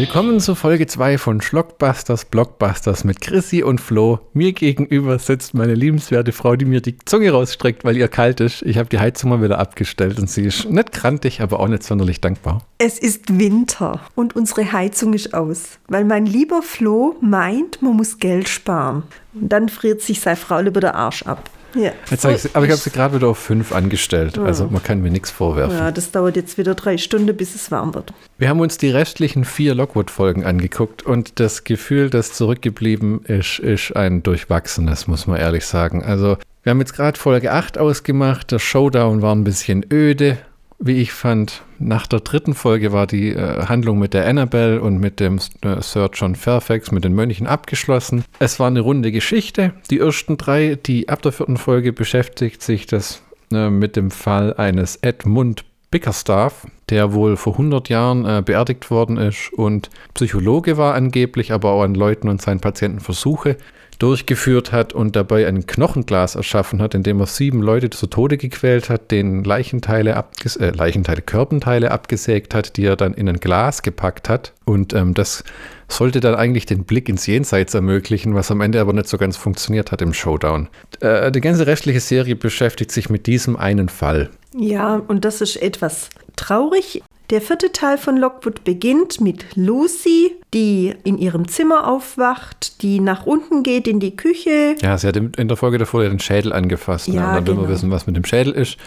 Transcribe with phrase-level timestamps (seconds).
[0.00, 4.20] Willkommen zu Folge 2 von Schlockbusters Blockbusters mit Chrissy und Flo.
[4.32, 8.62] Mir gegenüber sitzt meine liebenswerte Frau, die mir die Zunge rausstreckt, weil ihr kalt ist.
[8.62, 11.82] Ich habe die Heizung mal wieder abgestellt und sie ist nicht krantig, aber auch nicht
[11.82, 12.62] sonderlich dankbar.
[12.78, 18.18] Es ist Winter und unsere Heizung ist aus, weil mein lieber Flo meint, man muss
[18.18, 19.02] Geld sparen.
[19.34, 21.50] Und dann friert sich seine Frau über den Arsch ab.
[21.74, 21.92] Ja.
[22.10, 24.36] Jetzt hab ich, aber ich habe sie gerade wieder auf fünf angestellt.
[24.36, 24.44] Ja.
[24.44, 25.76] Also man kann mir nichts vorwerfen.
[25.76, 28.12] Ja, das dauert jetzt wieder drei Stunden, bis es warm wird.
[28.38, 33.96] Wir haben uns die restlichen vier Lockwood-Folgen angeguckt und das Gefühl, das zurückgeblieben ist, ist
[33.96, 36.02] ein durchwachsenes, muss man ehrlich sagen.
[36.02, 38.50] Also wir haben jetzt gerade Folge 8 ausgemacht.
[38.50, 40.38] Der Showdown war ein bisschen öde
[40.80, 41.62] wie ich fand.
[41.78, 45.80] Nach der dritten Folge war die äh, Handlung mit der Annabelle und mit dem äh,
[45.80, 48.24] Sir John Fairfax, mit den Mönchen abgeschlossen.
[48.38, 49.72] Es war eine runde Geschichte.
[49.90, 53.22] Die ersten drei, die ab der vierten Folge beschäftigt sich das
[53.52, 59.16] äh, mit dem Fall eines Edmund Bickerstaff, der wohl vor 100 Jahren äh, beerdigt worden
[59.16, 63.56] ist und Psychologe war angeblich, aber auch an Leuten und seinen Patienten Versuche
[64.00, 68.88] durchgeführt hat und dabei ein Knochenglas erschaffen hat, indem er sieben Leute zu Tode gequält
[68.88, 73.82] hat, den Leichenteile, abges äh, Leichenteile, Körpenteile abgesägt hat, die er dann in ein Glas
[73.82, 74.52] gepackt hat.
[74.64, 75.44] Und ähm, das
[75.86, 79.36] sollte dann eigentlich den Blick ins Jenseits ermöglichen, was am Ende aber nicht so ganz
[79.36, 80.68] funktioniert hat im Showdown.
[81.00, 84.30] Äh, die ganze restliche Serie beschäftigt sich mit diesem einen Fall.
[84.56, 90.94] Ja, und das ist etwas traurig, der vierte Teil von Lockwood beginnt mit Lucy, die
[91.04, 94.74] in ihrem Zimmer aufwacht, die nach unten geht in die Küche.
[94.82, 97.08] Ja, sie hat in der Folge davor den Schädel angefasst.
[97.08, 97.16] Ne?
[97.16, 97.56] Ja, und dann genau.
[97.58, 98.78] will man wissen, was mit dem Schädel ist.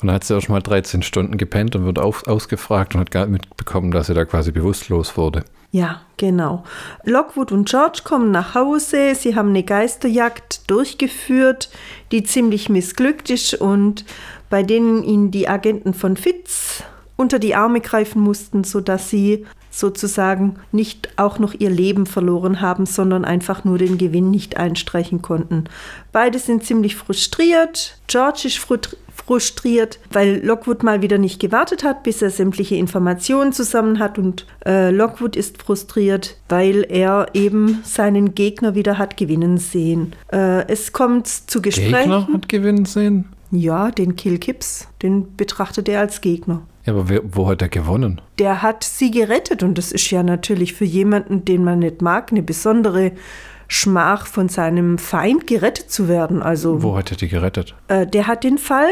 [0.00, 3.00] Und dann hat sie auch schon mal 13 Stunden gepennt und wird auf, ausgefragt und
[3.00, 5.44] hat gar mitbekommen, dass sie da quasi bewusstlos wurde.
[5.72, 6.64] Ja, genau.
[7.04, 9.14] Lockwood und George kommen nach Hause.
[9.14, 11.70] Sie haben eine Geisterjagd durchgeführt,
[12.12, 14.04] die ziemlich missglückt ist und
[14.50, 16.84] bei denen ihnen die Agenten von Fitz
[17.16, 22.86] unter die Arme greifen mussten, sodass sie sozusagen nicht auch noch ihr Leben verloren haben,
[22.86, 25.64] sondern einfach nur den Gewinn nicht einstreichen konnten.
[26.12, 27.98] Beide sind ziemlich frustriert.
[28.06, 33.98] George ist frustriert, weil Lockwood mal wieder nicht gewartet hat, bis er sämtliche Informationen zusammen
[33.98, 40.14] hat und äh, Lockwood ist frustriert, weil er eben seinen Gegner wieder hat gewinnen sehen.
[40.32, 41.92] Äh, es kommt zu Gesprächen.
[41.92, 43.26] Gegner hat gewinnen sehen?
[43.50, 46.62] Ja, den Kill Kips, den betrachtet er als Gegner.
[46.86, 48.20] Ja, aber wer, wo hat er gewonnen?
[48.38, 52.30] Der hat sie gerettet und das ist ja natürlich für jemanden, den man nicht mag,
[52.30, 53.12] eine besondere
[53.68, 56.42] Schmach von seinem Feind gerettet zu werden.
[56.42, 57.74] Also, wo hat er die gerettet?
[57.88, 58.88] Äh, der hat den Fall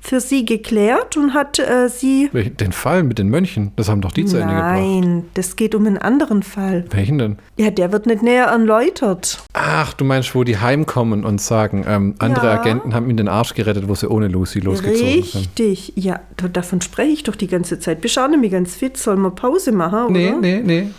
[0.00, 2.30] für sie geklärt und hat äh, sie.
[2.32, 3.72] Den Fall mit den Mönchen?
[3.76, 4.74] Das haben doch die zu Ende gebracht.
[4.76, 6.84] Nein, das geht um einen anderen Fall.
[6.90, 7.38] Welchen denn?
[7.56, 9.42] Ja, der wird nicht näher erläutert.
[9.52, 12.60] Ach, du meinst, wo die heimkommen und sagen, ähm, andere ja.
[12.60, 15.32] Agenten haben ihnen den Arsch gerettet, wo sie ohne Lucy losgezogen Richtig.
[15.32, 15.40] sind.
[15.40, 16.20] Richtig, ja,
[16.52, 18.02] davon spreche ich doch die ganze Zeit.
[18.02, 18.96] Wir schauen nämlich ganz fit.
[18.96, 20.06] Sollen wir Pause machen?
[20.06, 20.10] Oder?
[20.10, 20.90] Nee, nee, nee.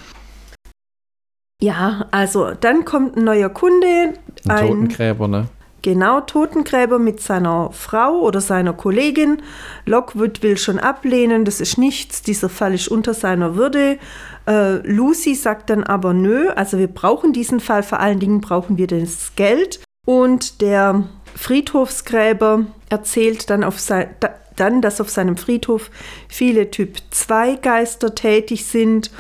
[1.62, 4.14] Ja, also dann kommt ein neuer Kunde.
[4.48, 5.48] Ein, ein Totengräber, ne?
[5.82, 9.42] Genau, Totengräber mit seiner Frau oder seiner Kollegin.
[9.86, 13.98] Lockwood will schon ablehnen, das ist nichts, dieser Fall ist unter seiner Würde.
[14.46, 18.78] Äh, Lucy sagt dann aber nö, also wir brauchen diesen Fall, vor allen Dingen brauchen
[18.78, 19.80] wir das Geld.
[20.06, 21.04] Und der
[21.36, 25.92] Friedhofsgräber erzählt dann, auf sein, da, dann dass auf seinem Friedhof
[26.28, 29.12] viele Typ 2 Geister tätig sind.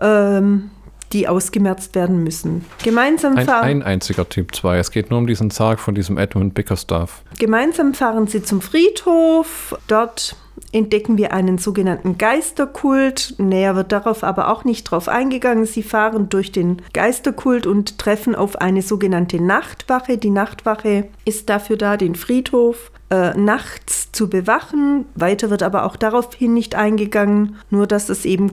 [0.00, 0.70] Ähm,
[1.12, 2.64] die ausgemerzt werden müssen.
[2.82, 3.64] Gemeinsam ein, fahren.
[3.64, 4.78] Ein einziger Typ 2.
[4.78, 7.22] Es geht nur um diesen Sarg von diesem Edmund Bickerstaff.
[7.38, 9.76] Gemeinsam fahren sie zum Friedhof.
[9.86, 10.36] Dort
[10.72, 13.34] entdecken wir einen sogenannten Geisterkult.
[13.38, 15.64] Näher wird darauf aber auch nicht drauf eingegangen.
[15.66, 20.18] Sie fahren durch den Geisterkult und treffen auf eine sogenannte Nachtwache.
[20.18, 25.06] Die Nachtwache ist dafür da, den Friedhof äh, nachts zu bewachen.
[25.14, 28.50] Weiter wird aber auch daraufhin nicht eingegangen, nur dass es eben,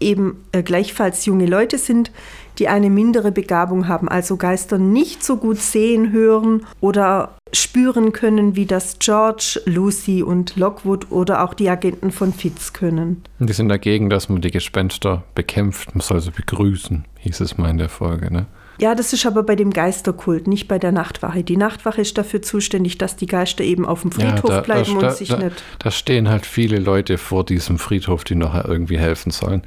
[0.00, 2.10] eben äh, gleichfalls junge Leute sind,
[2.58, 8.56] die eine mindere Begabung haben, also Geister nicht so gut sehen, hören oder spüren können,
[8.56, 13.22] wie das George, Lucy und Lockwood oder auch die Agenten von Fitz können.
[13.38, 17.70] Die sind dagegen, dass man die Gespenster bekämpft, man soll sie begrüßen, hieß es mal
[17.70, 18.46] in der Folge, ne?
[18.78, 21.42] Ja, das ist aber bei dem Geisterkult, nicht bei der Nachtwache.
[21.44, 24.98] Die Nachtwache ist dafür zuständig, dass die Geister eben auf dem Friedhof ja, da, bleiben
[24.98, 25.62] da, und sich da, nicht.
[25.78, 29.62] Da stehen halt viele Leute vor diesem Friedhof, die noch irgendwie helfen sollen.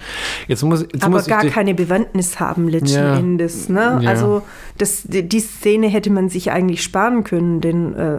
[0.48, 3.70] Jetzt muss, jetzt aber muss gar keine Bewandtnis haben letzten ja, Endes.
[3.70, 4.00] Ne?
[4.02, 4.10] Ja.
[4.10, 4.42] Also
[4.78, 8.18] das, die Szene hätte man sich eigentlich sparen können, denn äh,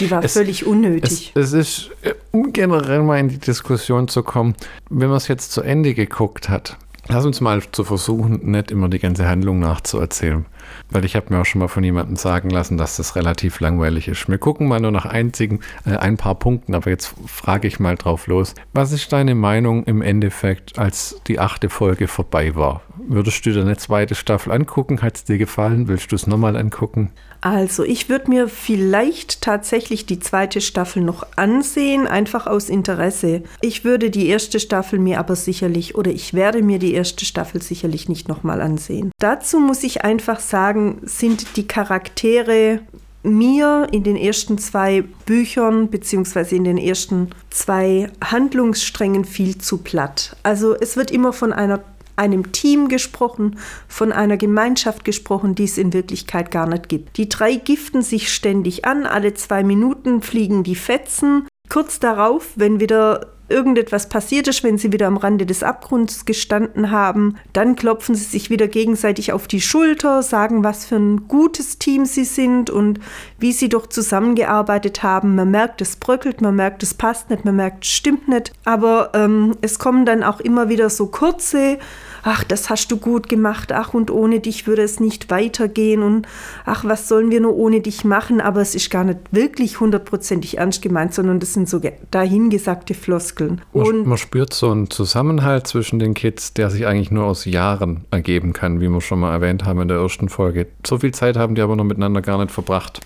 [0.00, 1.32] die war es, völlig unnötig.
[1.34, 1.90] Es, es ist,
[2.32, 4.54] um generell mal in die Diskussion zu kommen,
[4.90, 8.88] wenn man es jetzt zu Ende geguckt hat, Lass uns mal zu versuchen, nicht immer
[8.88, 10.46] die ganze Handlung nachzuerzählen.
[10.90, 14.08] Weil ich habe mir auch schon mal von jemandem sagen lassen, dass das relativ langweilig
[14.08, 14.28] ist.
[14.28, 17.96] Wir gucken mal nur nach einzigen, äh, ein paar Punkten, aber jetzt frage ich mal
[17.96, 18.54] drauf los.
[18.72, 22.80] Was ist deine Meinung im Endeffekt, als die achte Folge vorbei war?
[23.06, 25.02] Würdest du dir eine zweite Staffel angucken?
[25.02, 25.88] Hat es dir gefallen?
[25.88, 27.10] Willst du es nochmal angucken?
[27.44, 33.42] Also ich würde mir vielleicht tatsächlich die zweite Staffel noch ansehen, einfach aus Interesse.
[33.60, 37.60] Ich würde die erste Staffel mir aber sicherlich oder ich werde mir die erste Staffel
[37.60, 39.10] sicherlich nicht nochmal ansehen.
[39.18, 42.80] Dazu muss ich einfach sagen, sind die Charaktere
[43.22, 50.34] mir in den ersten zwei Büchern beziehungsweise in den ersten zwei Handlungssträngen viel zu platt.
[50.42, 51.80] Also es wird immer von einer
[52.16, 53.58] einem Team gesprochen,
[53.88, 57.16] von einer Gemeinschaft gesprochen, die es in Wirklichkeit gar nicht gibt.
[57.16, 61.46] Die drei giften sich ständig an, alle zwei Minuten fliegen die Fetzen.
[61.68, 66.90] Kurz darauf, wenn wieder irgendetwas passiert ist, wenn sie wieder am Rande des Abgrunds gestanden
[66.90, 71.78] haben, dann klopfen sie sich wieder gegenseitig auf die Schulter, sagen, was für ein gutes
[71.78, 73.00] Team sie sind und
[73.38, 75.34] wie sie doch zusammengearbeitet haben.
[75.34, 78.52] Man merkt, es bröckelt, man merkt, es passt nicht, man merkt, es stimmt nicht.
[78.64, 81.78] Aber ähm, es kommen dann auch immer wieder so kurze
[82.24, 86.26] ach, das hast du gut gemacht, ach, und ohne dich würde es nicht weitergehen und
[86.64, 88.40] ach, was sollen wir nur ohne dich machen?
[88.40, 91.80] Aber es ist gar nicht wirklich hundertprozentig ernst gemeint, sondern das sind so
[92.10, 93.60] dahingesagte Floskeln.
[93.72, 98.04] Und man, spürt so einen Zusammenhalt zwischen den Kids, der sich eigentlich nur aus Jahren
[98.10, 100.66] ergeben kann, wie wir schon mal erwähnt haben in der ersten Folge.
[100.86, 103.00] So viel Zeit haben die aber noch miteinander gar nicht verbracht.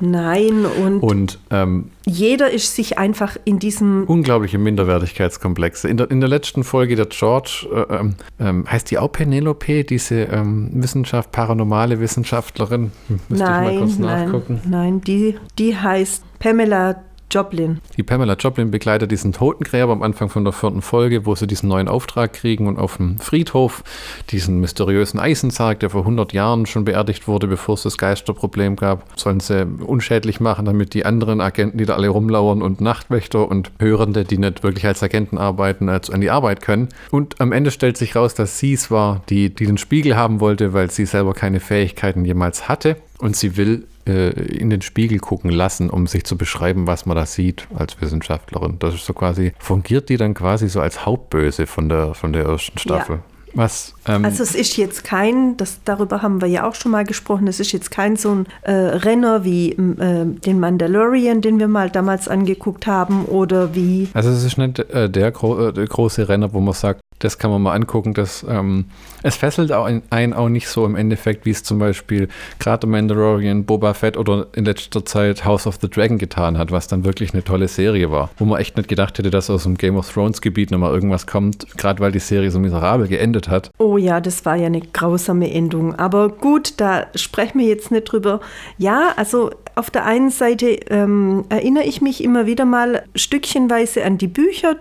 [0.00, 4.04] Nein, und, und ähm, jeder ist sich einfach in diesem.
[4.04, 5.88] Unglaubliche Minderwertigkeitskomplexe.
[5.88, 8.10] In der, in der letzten Folge der George, äh,
[8.40, 12.92] ähm heißt die auch Penelope, diese ähm, Wissenschaft, paranormale Wissenschaftlerin?
[13.28, 14.60] Müsste nein, ich mal kurz nachgucken.
[14.64, 17.80] Nein, nein die, die heißt Pamela Joplin.
[17.96, 21.68] Die Pamela Joplin begleitet diesen Totengräber am Anfang von der vierten Folge, wo sie diesen
[21.68, 23.84] neuen Auftrag kriegen und auf dem Friedhof
[24.30, 29.04] diesen mysteriösen Eisensarg, der vor 100 Jahren schon beerdigt wurde, bevor es das Geisterproblem gab,
[29.16, 33.70] sollen sie unschädlich machen, damit die anderen Agenten, die da alle rumlauern und Nachtwächter und
[33.78, 36.88] Hörende, die nicht wirklich als Agenten arbeiten, als an die Arbeit können.
[37.10, 40.40] Und am Ende stellt sich raus, dass sie es war, die, die den Spiegel haben
[40.40, 42.96] wollte, weil sie selber keine Fähigkeiten jemals hatte.
[43.18, 47.16] Und sie will äh, in den Spiegel gucken lassen, um sich zu beschreiben, was man
[47.16, 48.76] da sieht als Wissenschaftlerin.
[48.78, 52.44] Das ist so quasi, fungiert die dann quasi so als Hauptböse von der, von der
[52.44, 53.16] ersten Staffel.
[53.16, 53.22] Ja.
[53.54, 57.04] Was, ähm also es ist jetzt kein, das, darüber haben wir ja auch schon mal
[57.04, 61.68] gesprochen, es ist jetzt kein so ein äh, Renner wie äh, den Mandalorian, den wir
[61.68, 64.08] mal damals angeguckt haben oder wie...
[64.14, 67.38] Also es ist nicht äh, der, gro äh, der, große Renner, wo man sagt, das
[67.38, 68.14] kann man mal angucken.
[68.14, 68.86] Das, ähm,
[69.22, 72.28] es fesselt einen auch nicht so im Endeffekt, wie es zum Beispiel
[72.58, 76.88] gerade Mandalorian, Boba Fett oder in letzter Zeit House of the Dragon getan hat, was
[76.88, 78.30] dann wirklich eine tolle Serie war.
[78.38, 81.26] Wo man echt nicht gedacht hätte, dass aus dem Game of Thrones Gebiet nochmal irgendwas
[81.26, 83.70] kommt, gerade weil die Serie so miserabel geendet hat.
[83.78, 85.94] Oh ja, das war ja eine grausame Endung.
[85.94, 88.40] Aber gut, da sprechen wir jetzt nicht drüber.
[88.78, 89.50] Ja, also
[89.80, 94.76] auf der einen Seite ähm, erinnere ich mich immer wieder mal stückchenweise an die Bücher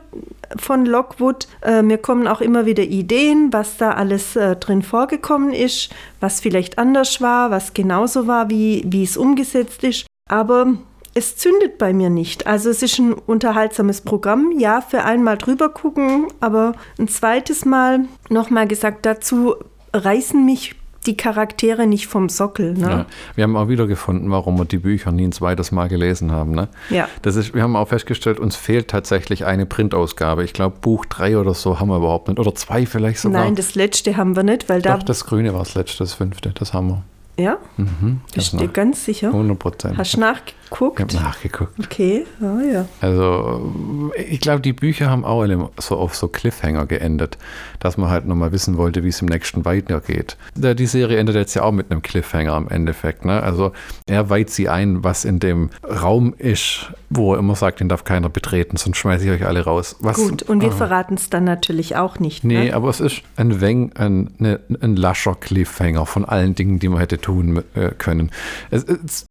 [0.57, 1.47] von Lockwood.
[1.61, 6.41] Äh, mir kommen auch immer wieder Ideen, was da alles äh, drin vorgekommen ist, was
[6.41, 10.05] vielleicht anders war, was genauso war, wie, wie es umgesetzt ist.
[10.29, 10.73] Aber
[11.13, 12.45] es zündet bei mir nicht.
[12.45, 14.51] Also es ist ein unterhaltsames Programm.
[14.59, 19.55] Ja, für einmal drüber gucken, aber ein zweites Mal, nochmal gesagt, dazu
[19.93, 20.75] reißen mich
[21.05, 22.73] die Charaktere nicht vom Sockel.
[22.73, 22.89] Ne?
[22.89, 26.31] Ja, wir haben auch wieder gefunden, warum wir die Bücher nie ein zweites Mal gelesen
[26.31, 26.51] haben.
[26.51, 26.67] Ne?
[26.89, 27.07] Ja.
[27.21, 30.43] Das ist, wir haben auch festgestellt, uns fehlt tatsächlich eine Printausgabe.
[30.43, 32.39] Ich glaube, Buch 3 oder so haben wir überhaupt nicht.
[32.39, 33.43] Oder zwei vielleicht sogar.
[33.43, 34.97] Nein, das letzte haben wir nicht, weil da.
[34.97, 37.03] Doch, das Grüne war das letzte, das fünfte, das haben wir.
[37.39, 37.57] Ja?
[37.77, 39.27] Mhm, Bist du ganz sicher?
[39.27, 39.97] 100 Prozent.
[39.97, 40.99] Hast du nachgeguckt?
[40.99, 41.79] Ich habe nachgeguckt.
[41.79, 42.85] Okay, oh, ja.
[42.99, 43.73] Also,
[44.17, 45.45] ich glaube, die Bücher haben auch
[45.77, 47.37] so auf so Cliffhanger geendet,
[47.79, 50.35] dass man halt nochmal wissen wollte, wie es im nächsten weitergeht.
[50.55, 53.23] Die Serie endet jetzt ja auch mit einem Cliffhanger im Endeffekt.
[53.23, 53.41] Ne?
[53.41, 53.71] Also,
[54.05, 58.03] er weiht sie ein, was in dem Raum ist, wo er immer sagt, den darf
[58.03, 59.95] keiner betreten, sonst schmeiße ich euch alle raus.
[60.01, 62.43] Was, Gut, und wir äh, verraten es dann natürlich auch nicht.
[62.43, 62.73] Nee, ne?
[62.73, 66.99] aber es ist ein wenig ein, ne, ein lascher Cliffhanger von allen Dingen, die man
[66.99, 68.31] hätte tun tun äh, können.
[68.71, 69.25] Es, es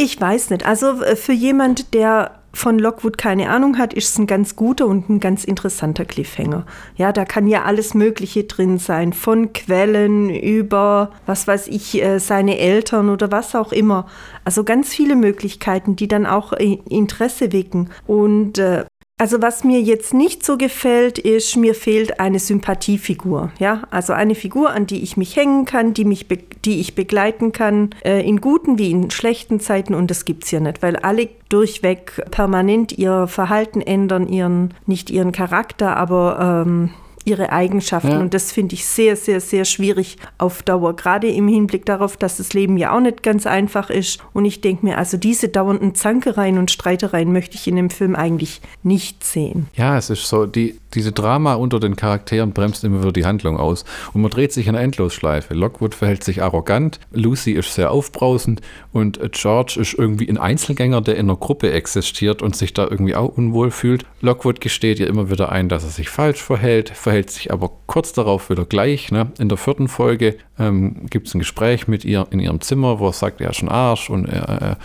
[0.00, 0.64] ich weiß nicht.
[0.64, 4.86] Also äh, für jemand, der von Lockwood keine Ahnung hat, ist es ein ganz guter
[4.86, 6.64] und ein ganz interessanter Cliffhanger.
[6.96, 12.20] Ja, da kann ja alles Mögliche drin sein, von Quellen über, was weiß ich, äh,
[12.20, 14.06] seine Eltern oder was auch immer.
[14.44, 17.90] Also ganz viele Möglichkeiten, die dann auch Interesse wecken.
[18.06, 18.84] Und äh,
[19.18, 23.50] also was mir jetzt nicht so gefällt, ist, mir fehlt eine Sympathiefigur.
[23.58, 26.26] Ja, also eine Figur, an die ich mich hängen kann, die mich,
[26.64, 29.94] die ich begleiten kann, äh, in guten wie in schlechten Zeiten.
[29.94, 35.32] Und das gibt's ja nicht, weil alle durchweg permanent ihr Verhalten ändern, ihren nicht ihren
[35.32, 36.90] Charakter, aber ähm,
[37.28, 38.10] ihre Eigenschaften.
[38.10, 38.20] Ja.
[38.20, 40.96] Und das finde ich sehr, sehr, sehr schwierig auf Dauer.
[40.96, 44.20] Gerade im Hinblick darauf, dass das Leben ja auch nicht ganz einfach ist.
[44.32, 48.16] Und ich denke mir, also diese dauernden Zankereien und Streitereien möchte ich in dem Film
[48.16, 49.68] eigentlich nicht sehen.
[49.74, 53.58] Ja, es ist so, die, diese Drama unter den Charakteren bremst immer wieder die Handlung
[53.58, 53.84] aus.
[54.14, 55.54] Und man dreht sich in einer Endlosschleife.
[55.54, 58.60] Lockwood verhält sich arrogant, Lucy ist sehr aufbrausend
[58.92, 63.14] und George ist irgendwie ein Einzelgänger, der in einer Gruppe existiert und sich da irgendwie
[63.14, 64.06] auch unwohl fühlt.
[64.20, 68.12] Lockwood gesteht ihr immer wieder ein, dass er sich falsch verhält, verhält sich aber kurz
[68.12, 69.10] darauf wieder gleich.
[69.10, 69.30] Ne?
[69.38, 73.08] In der vierten Folge ähm, gibt es ein Gespräch mit ihr in ihrem Zimmer, wo
[73.08, 74.78] er sagt, er ist ein Arsch und er,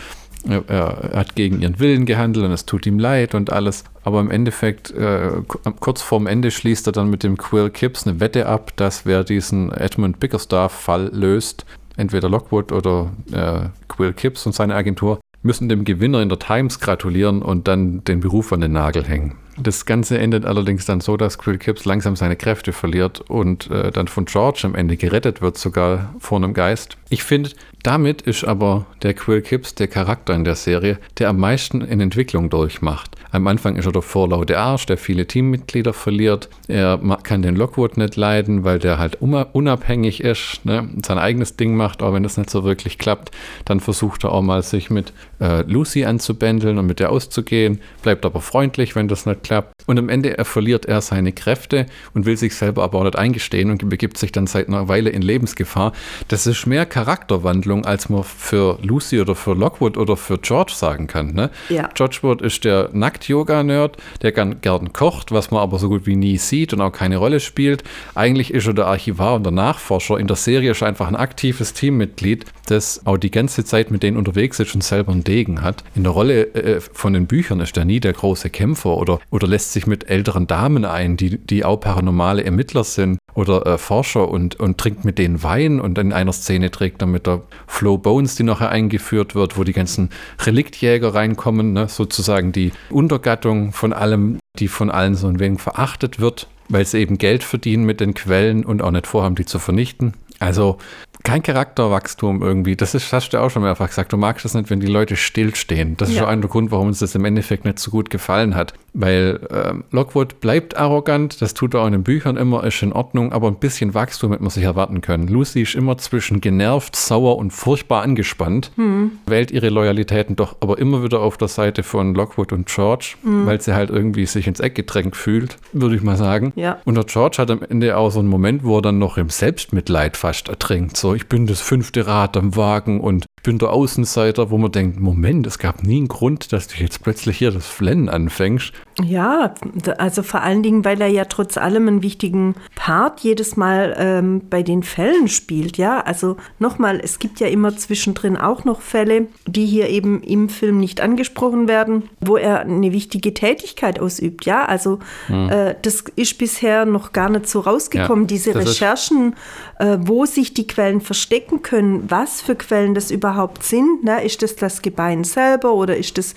[0.48, 3.84] er, er, hat gegen ihren Willen gehandelt und es tut ihm leid und alles.
[4.04, 5.32] Aber im Endeffekt, äh,
[5.80, 9.24] kurz vorm Ende schließt er dann mit dem Quill Kipps eine Wette ab, dass wer
[9.24, 15.84] diesen Edmund Bickerstaff-Fall löst, entweder Lockwood oder äh, Quill Kipps und seine Agentur, müssen dem
[15.84, 19.36] Gewinner in der Times gratulieren und dann den Beruf an den Nagel hängen.
[19.58, 23.92] Das Ganze endet allerdings dann so, dass Quill Kipps langsam seine Kräfte verliert und äh,
[23.92, 26.98] dann von George am Ende gerettet wird, sogar vor einem Geist.
[27.14, 27.52] Ich finde,
[27.84, 32.00] damit ist aber der Quill Kipps der Charakter in der Serie, der am meisten in
[32.00, 33.12] Entwicklung durchmacht.
[33.32, 36.50] Am Anfang ist er der vorlaute Arsch, der viele Teammitglieder verliert.
[36.68, 40.90] Er kann den Lockwood nicht leiden, weil der halt unabhängig ist, ne?
[41.06, 43.32] sein eigenes Ding macht, aber wenn das nicht so wirklich klappt,
[43.66, 48.26] dann versucht er auch mal sich mit äh, Lucy anzubändeln und mit der auszugehen, bleibt
[48.26, 49.74] aber freundlich, wenn das nicht klappt.
[49.86, 53.18] Und am Ende er verliert er seine Kräfte und will sich selber aber auch nicht
[53.18, 55.92] eingestehen und begibt sich dann seit einer Weile in Lebensgefahr.
[56.30, 61.08] Das ist mehr Charakterwandlung, als man für Lucy oder für Lockwood oder für George sagen
[61.08, 61.34] kann.
[61.34, 61.50] Ne?
[61.68, 61.90] Ja.
[61.94, 66.16] George Wood ist der Nackt-Yoga-Nerd, der gern, gern kocht, was man aber so gut wie
[66.16, 67.84] nie sieht und auch keine Rolle spielt.
[68.16, 70.18] Eigentlich ist er der Archivar und der Nachforscher.
[70.18, 74.02] In der Serie ist er einfach ein aktives Teammitglied, das auch die ganze Zeit mit
[74.02, 75.84] denen unterwegs ist und selber einen Degen hat.
[75.96, 79.48] In der Rolle äh, von den Büchern ist er nie der große Kämpfer oder, oder
[79.48, 84.30] lässt sich mit älteren Damen ein, die, die auch paranormale Ermittler sind oder äh, Forscher
[84.30, 87.98] und, und trinkt mit denen Wein und in einer Szene trägt er mit der Flow
[87.98, 90.10] Bones, die nachher eingeführt wird, wo die ganzen
[90.40, 91.88] Reliktjäger reinkommen, ne?
[91.88, 97.00] sozusagen die Untergattung von allem, die von allen so ein wenig verachtet wird, weil sie
[97.00, 100.14] eben Geld verdienen mit den Quellen und auch nicht vorhaben, die zu vernichten.
[100.40, 100.78] Also
[101.24, 102.76] kein Charakterwachstum irgendwie.
[102.76, 104.12] Das ist, hast du auch schon mehrfach gesagt.
[104.12, 105.96] Du magst das nicht, wenn die Leute stillstehen.
[105.98, 106.22] Das ist ja.
[106.22, 108.74] schon ein Grund, warum uns das im Endeffekt nicht so gut gefallen hat.
[108.94, 112.94] Weil ähm, Lockwood bleibt arrogant, das tut er auch in den Büchern immer, ist in
[112.94, 115.28] Ordnung, aber ein bisschen Wachstum hätte man sich erwarten können.
[115.28, 119.14] Lucy ist immer zwischen genervt, sauer und furchtbar angespannt, hm.
[119.26, 123.48] wählt ihre Loyalitäten doch aber immer wieder auf der Seite von Lockwood und George, hm.
[123.48, 126.54] weil sie halt irgendwie sich ins Eck gedrängt fühlt, würde ich mal sagen.
[126.56, 126.80] Ja.
[126.86, 129.30] Und der George hat am Ende auch so einen Moment, wo er dann noch im
[129.30, 130.98] Selbstmitleid fast ertrinkt.
[130.98, 134.72] So, ich bin das fünfte Rad am Wagen und ich bin der Außenseiter, wo man
[134.72, 138.72] denkt, Moment, es gab nie einen Grund, dass du jetzt plötzlich hier das Flennen anfängst.
[139.04, 139.54] Ja,
[139.98, 144.44] also vor allen Dingen, weil er ja trotz allem einen wichtigen Part jedes Mal ähm,
[144.50, 145.76] bei den Fällen spielt.
[145.78, 150.48] Ja, also nochmal, es gibt ja immer zwischendrin auch noch Fälle, die hier eben im
[150.48, 154.46] Film nicht angesprochen werden, wo er eine wichtige Tätigkeit ausübt.
[154.46, 155.50] Ja, also hm.
[155.50, 158.24] äh, das ist bisher noch gar nicht so rausgekommen.
[158.24, 159.36] Ja, Diese Recherchen,
[159.80, 163.33] äh, wo sich die Quellen verstecken können, was für Quellen das überhaupt
[163.64, 164.04] sind.
[164.04, 164.24] Ne?
[164.24, 166.34] Ist das das Gebein selber oder ist das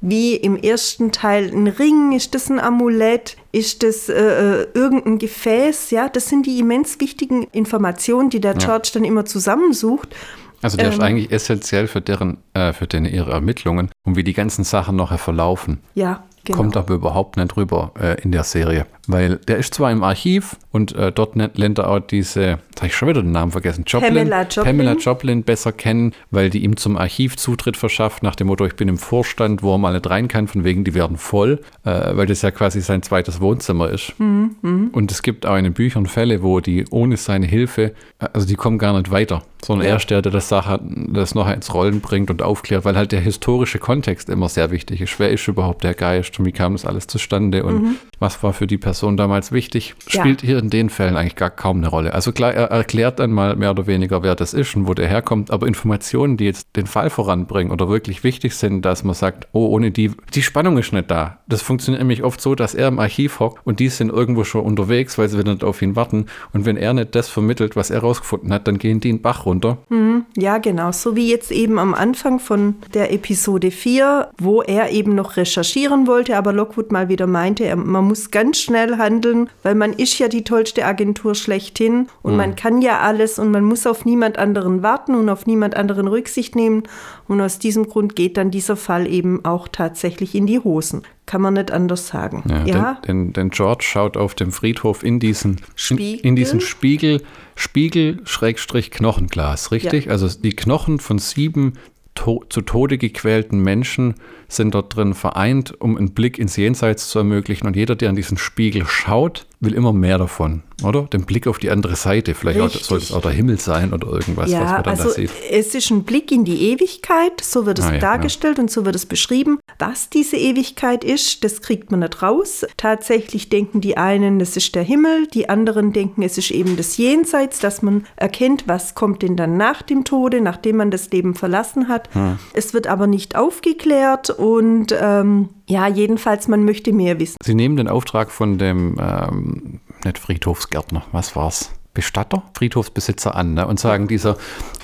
[0.00, 5.18] wie im ersten Teil ein Ring, ist das ein Amulett, ist das äh, äh, irgendein
[5.18, 8.58] Gefäß, ja, das sind die immens wichtigen Informationen, die der ja.
[8.58, 10.14] George dann immer zusammensucht.
[10.62, 14.24] Also der ähm, ist eigentlich essentiell für deren, äh, für deren ihre Ermittlungen und wie
[14.24, 15.80] die ganzen Sachen nachher verlaufen.
[15.94, 16.58] Ja, genau.
[16.58, 18.86] Kommt aber überhaupt nicht rüber äh, in der Serie.
[19.08, 22.88] Weil der ist zwar im Archiv und äh, dort lernt er auch diese, jetzt habe
[22.88, 24.64] ich schon wieder den Namen vergessen, Joplin, Pamela Joplin.
[24.64, 28.76] Pamela Joplin besser kennen, weil die ihm zum Archiv Zutritt verschafft, nach dem Motto, ich
[28.76, 32.16] bin im Vorstand, wo er mal nicht rein kann, von wegen, die werden voll, äh,
[32.16, 34.12] weil das ja quasi sein zweites Wohnzimmer ist.
[34.18, 34.88] Mhm, mhm.
[34.92, 38.46] Und es gibt auch in den Büchern Fälle, wo die ohne seine Hilfe, äh, also
[38.46, 39.92] die kommen gar nicht weiter, sondern ja.
[39.92, 43.12] er ist der, der das Sache, das noch ins Rollen bringt und aufklärt, weil halt
[43.12, 45.18] der historische Kontext immer sehr wichtig ist.
[45.18, 47.94] Wer ist überhaupt der Geist und wie kam das alles zustande und mhm.
[48.18, 50.46] was war für die Person Person damals wichtig, spielt ja.
[50.46, 52.14] hier in den Fällen eigentlich gar kaum eine Rolle.
[52.14, 55.06] Also klar, er erklärt dann mal mehr oder weniger, wer das ist und wo der
[55.06, 59.46] herkommt, aber Informationen, die jetzt den Fall voranbringen oder wirklich wichtig sind, dass man sagt,
[59.52, 61.38] oh, ohne die, die Spannung ist nicht da.
[61.46, 64.64] Das funktioniert nämlich oft so, dass er im Archiv hockt und die sind irgendwo schon
[64.64, 66.26] unterwegs, weil sie nicht auf ihn warten.
[66.52, 69.46] Und wenn er nicht das vermittelt, was er rausgefunden hat, dann gehen die den Bach
[69.46, 69.78] runter.
[69.90, 70.90] Mhm, ja, genau.
[70.92, 76.06] So wie jetzt eben am Anfang von der Episode 4, wo er eben noch recherchieren
[76.06, 79.92] wollte, aber Lockwood mal wieder meinte, er, man muss ganz schnell schnell handeln, weil man
[79.92, 82.36] ist ja die tollste Agentur schlechthin und Mhm.
[82.36, 86.08] man kann ja alles und man muss auf niemand anderen warten und auf niemand anderen
[86.08, 86.84] Rücksicht nehmen.
[87.26, 91.02] Und aus diesem Grund geht dann dieser Fall eben auch tatsächlich in die Hosen.
[91.26, 92.42] Kann man nicht anders sagen.
[92.48, 96.20] Ja, Ja, Denn, denn, denn George schaut auf dem Friedhof in diesen in, Spiegel?
[96.26, 97.22] in diesen Spiegel,
[97.54, 100.10] Spiegel Schrägstrich Knochenglas, richtig?
[100.10, 101.74] Also die Knochen von sieben
[102.18, 104.14] to zu Tode gequälten Menschen
[104.48, 107.66] sind dort drin vereint, um einen Blick ins Jenseits zu ermöglichen.
[107.66, 111.02] Und jeder, der an diesen Spiegel schaut, will immer mehr davon, oder?
[111.02, 112.34] Den Blick auf die andere Seite.
[112.34, 115.04] Vielleicht auch, soll es auch der Himmel sein oder irgendwas, was ja man dann also
[115.04, 115.30] da sieht.
[115.50, 118.84] es ist ein Blick in die Ewigkeit, so wird es Ah, ja, dargestellt und so
[118.84, 119.58] wird es beschrieben.
[119.78, 122.64] Was diese Ewigkeit ist, das kriegt man nicht raus.
[122.76, 126.96] Tatsächlich denken die einen, es ist der Himmel, die anderen denken, es ist eben das
[126.96, 131.34] Jenseits, dass man erkennt, was kommt denn dann nach dem Tode, nachdem man das Leben
[131.34, 132.08] verlassen hat.
[132.14, 132.38] Hm.
[132.52, 137.36] Es wird aber nicht aufgeklärt und ähm, ja, jedenfalls, man möchte mehr wissen.
[137.42, 141.72] Sie nehmen den Auftrag von dem, ähm, nicht Friedhofsgärtner, was war's?
[141.92, 143.66] Bestatter, Friedhofsbesitzer an ne?
[143.66, 144.36] und sagen, dieser,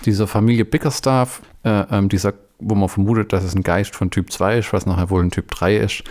[0.04, 4.30] dieser Familie Bickerstaff, äh, ähm, dieser, wo man vermutet, dass es ein Geist von Typ
[4.30, 6.04] 2 ist, was nachher wohl ein Typ 3 ist,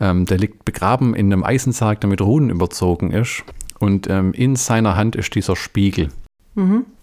[0.00, 3.44] ähm, der liegt begraben in einem Eisensarg, der mit Runen überzogen ist.
[3.78, 6.08] Und ähm, in seiner Hand ist dieser Spiegel.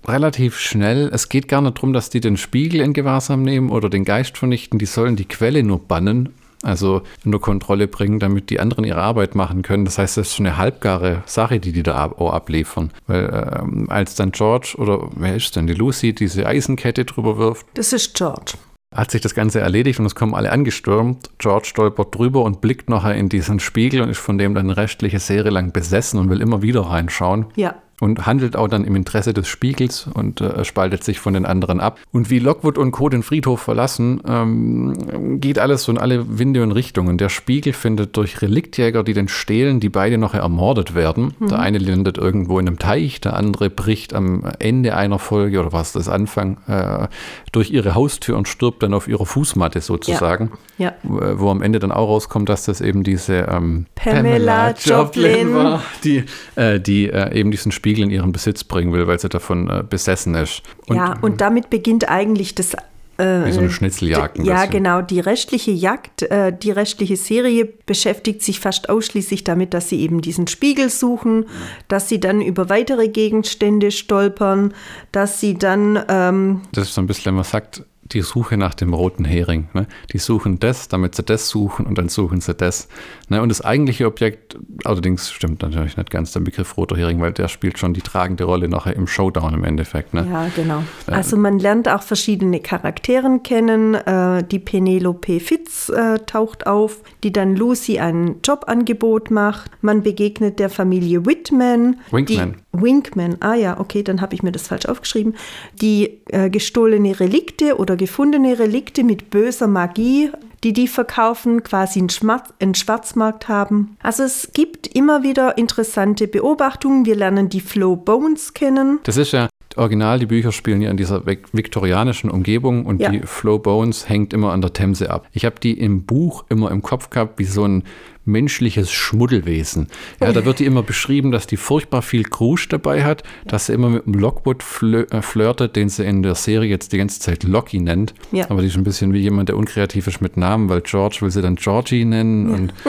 [0.08, 1.10] Relativ schnell.
[1.14, 4.38] Es geht gar nicht darum, dass die den Spiegel in Gewahrsam nehmen oder den Geist
[4.38, 4.80] vernichten.
[4.80, 6.30] Die sollen die Quelle nur bannen,
[6.64, 9.86] also unter Kontrolle bringen, damit die anderen ihre Arbeit machen können.
[9.86, 12.92] Das heißt, das ist schon eine halbgare Sache, die die da ab auch abliefern.
[13.08, 17.66] Weil ähm, als dann George oder wer ist denn, die Lucy, diese Eisenkette drüber wirft,
[17.74, 18.54] Das ist George.
[18.96, 21.30] hat sich das Ganze erledigt und es kommen alle angestürmt.
[21.38, 25.20] George stolpert drüber und blickt nachher in diesen Spiegel und ist von dem dann restliche
[25.20, 27.76] Serie lang besessen und will immer wieder reinschauen Ja.
[28.02, 31.80] Und handelt auch dann im Interesse des Spiegels und äh, spaltet sich von den anderen
[31.80, 32.00] ab.
[32.12, 33.10] Und wie Lockwood und Co.
[33.10, 37.18] den Friedhof verlassen, ähm, geht alles so in alle Winde und Richtungen.
[37.18, 41.36] Der Spiegel findet durch Reliktjäger, die den stehlen, die beide noch ermordet werden.
[41.40, 45.72] Der eine landet irgendwo in einem Teich, der andere bricht am Ende einer Folge oder
[45.72, 47.08] was das Anfang äh,
[47.52, 50.52] durch ihre Haustür und stirbt dann auf ihrer Fußmatte sozusagen.
[50.80, 50.94] Ja.
[51.04, 55.54] Wo wo am Ende dann auch rauskommt, dass das eben diese ähm, Pamela Joplin.
[55.54, 56.24] war, die,
[56.56, 59.84] äh, die äh, eben diesen Spiegel in ihren Besitz bringen will, weil sie davon äh,
[59.88, 60.62] besessen ist.
[60.88, 62.74] Und ja, und damit beginnt eigentlich das.
[63.18, 64.40] Äh, wie so eine Schnitzeljagd.
[64.40, 64.72] ein Ja, bisschen.
[64.72, 65.02] genau.
[65.02, 70.22] Die restliche Jagd, äh, die restliche Serie beschäftigt sich fast ausschließlich damit, dass sie eben
[70.22, 71.46] diesen Spiegel suchen,
[71.88, 74.74] dass sie dann über weitere Gegenstände stolpern,
[75.12, 78.94] dass sie dann, ähm, Das ist so ein bisschen, man sagt, die Suche nach dem
[78.94, 79.70] roten Hering.
[79.74, 79.88] Ne?
[80.12, 82.88] Die suchen das, damit sie das suchen und dann suchen sie das.
[83.30, 83.42] Ne?
[83.42, 87.48] Und das eigentliche Objekt, allerdings stimmt natürlich nicht ganz der Begriff roter Hering, weil der
[87.48, 90.14] spielt schon die tragende Rolle nachher im Showdown im Endeffekt.
[90.14, 90.28] Ne?
[90.30, 90.84] ja, genau.
[91.08, 93.96] Also man lernt auch verschiedene Charakteren kennen.
[93.96, 99.72] Äh, die Penelope Fitz äh, taucht auf, die dann Lucy ein Jobangebot macht.
[99.82, 102.00] Man begegnet der Familie Whitman.
[102.12, 102.56] Winkman.
[102.74, 105.36] Winkman, ah ja, okay, dann habe ich mir das falsch aufgeschrieben.
[105.82, 110.32] Die äh, gestohlene Relikte oder gefundene Relikte mit böser Magie,
[110.64, 113.96] die die verkaufen, quasi einen, Schmerz, einen Schwarzmarkt haben.
[114.02, 117.06] Also es gibt immer wieder interessante Beobachtungen.
[117.06, 119.00] Wir lernen die Flow Bones kennen.
[119.04, 123.10] Das ist ja original, die Bücher spielen ja in dieser vik- viktorianischen Umgebung und Ja.
[123.12, 125.28] die Flow Bones hängt immer an der Themse ab.
[125.32, 127.84] Ich habe die im Buch immer im Kopf gehabt wie so ein
[128.26, 129.88] menschliches Schmuddelwesen.
[130.20, 133.74] Ja, da wird die immer beschrieben, dass die furchtbar viel Krusch dabei hat, dass sie
[133.74, 137.20] immer mit dem Lockwood flö äh, flirtet, den sie in der Serie jetzt die ganze
[137.20, 138.14] Zeit Locky nennt.
[138.32, 138.50] Ja.
[138.50, 141.32] Aber die ist ein bisschen wie jemand, der unkreativ ist mit Namen, weil George will
[141.32, 142.74] sie dann Georgie nennen und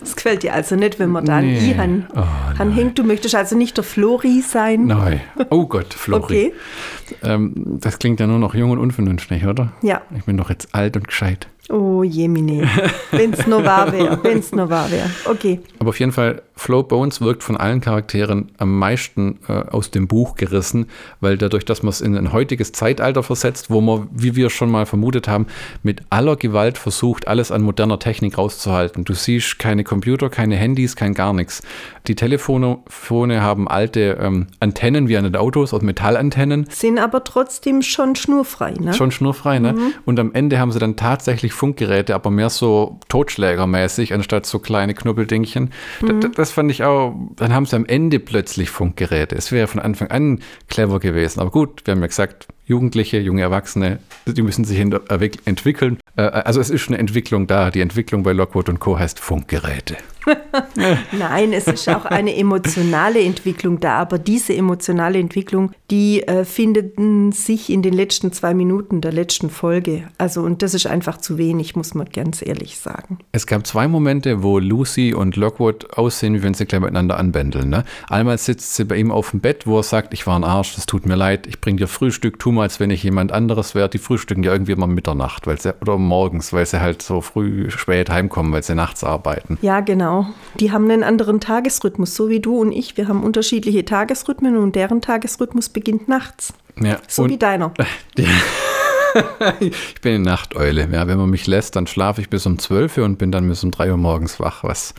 [0.00, 1.72] Das gefällt dir also nicht, wenn man da ein Nee.
[1.72, 2.22] I han, Oh,
[2.60, 2.98] anhängt.
[2.98, 4.86] Du möchtest also nicht der Flori sein.
[4.86, 5.20] nein.
[5.50, 6.22] Oh Gott, Flori.
[6.22, 6.52] Okay.
[7.22, 9.72] Ähm, das klingt ja nur noch jung und unvernünftig, oder?
[9.82, 10.02] Ja.
[10.16, 11.48] Ich bin doch jetzt alt und gescheit.
[11.72, 12.68] Oh Jemine.
[13.12, 14.18] Wenn es nur wahr wäre.
[14.22, 15.08] Wenn es nur wahr wäre.
[15.24, 15.58] Okay.
[15.78, 20.06] Aber auf jeden Fall, Flo Bones wirkt von allen Charakteren am meisten äh, aus dem
[20.06, 20.86] Buch gerissen,
[21.20, 24.70] weil dadurch, dass man es in ein heutiges Zeitalter versetzt, wo man, wie wir schon
[24.70, 25.46] mal vermutet haben,
[25.82, 29.04] mit aller Gewalt versucht, alles an moderner Technik rauszuhalten.
[29.04, 31.62] Du siehst keine Computer, keine Handys, kein gar nichts.
[32.06, 32.80] Die Telefone
[33.40, 36.66] haben alte ähm, Antennen wie an den Autos, aus Metallantennen.
[36.68, 38.92] Sind aber trotzdem schon schnurfrei, ne?
[38.92, 39.74] Schon schnurfrei, ne?
[40.04, 44.94] Und am Ende haben sie dann tatsächlich Funkgeräte, aber mehr so Totschlägermäßig, anstatt so kleine
[44.94, 45.70] Knubbeldingchen.
[46.00, 49.36] D- d- Das fand ich auch, dann haben sie am Ende plötzlich Funkgeräte.
[49.36, 51.38] Es wäre von Anfang an clever gewesen.
[51.38, 55.98] Aber gut, wir haben ja gesagt, Jugendliche, junge Erwachsene, die müssen sich erwick- entwickeln.
[56.16, 57.70] Äh, Also es ist eine Entwicklung da.
[57.70, 58.98] Die Entwicklung bei Lockwood und Co.
[58.98, 59.96] heißt Funkgeräte.
[61.12, 66.94] Nein, es ist auch eine emotionale Entwicklung da, aber diese emotionale Entwicklung, die äh, findet
[67.34, 70.04] sich in den letzten zwei Minuten der letzten Folge.
[70.18, 73.18] Also, und das ist einfach zu wenig, muss man ganz ehrlich sagen.
[73.32, 77.68] Es gab zwei Momente, wo Lucy und Lockwood aussehen, wie wenn sie gleich miteinander anbändeln.
[77.68, 77.84] Ne?
[78.08, 80.74] Einmal sitzt sie bei ihm auf dem Bett, wo er sagt, ich war ein Arsch,
[80.74, 83.74] das tut mir leid, ich bringe dir Frühstück, tu mal, als wenn ich jemand anderes
[83.74, 83.88] wäre.
[83.88, 87.70] Die frühstücken ja irgendwie immer Mitternacht weil sie, oder morgens, weil sie halt so früh,
[87.70, 89.58] spät heimkommen, weil sie nachts arbeiten.
[89.62, 90.11] Ja, genau.
[90.60, 92.96] Die haben einen anderen Tagesrhythmus, so wie du und ich.
[92.96, 96.54] Wir haben unterschiedliche Tagesrhythmen und deren Tagesrhythmus beginnt nachts.
[96.80, 97.72] Ja, so wie deiner.
[98.18, 98.26] Ja.
[99.60, 100.88] ich bin eine Nachteule.
[100.92, 103.48] Ja, wenn man mich lässt, dann schlafe ich bis um 12 Uhr und bin dann
[103.48, 104.94] bis um 3 Uhr morgens wach, was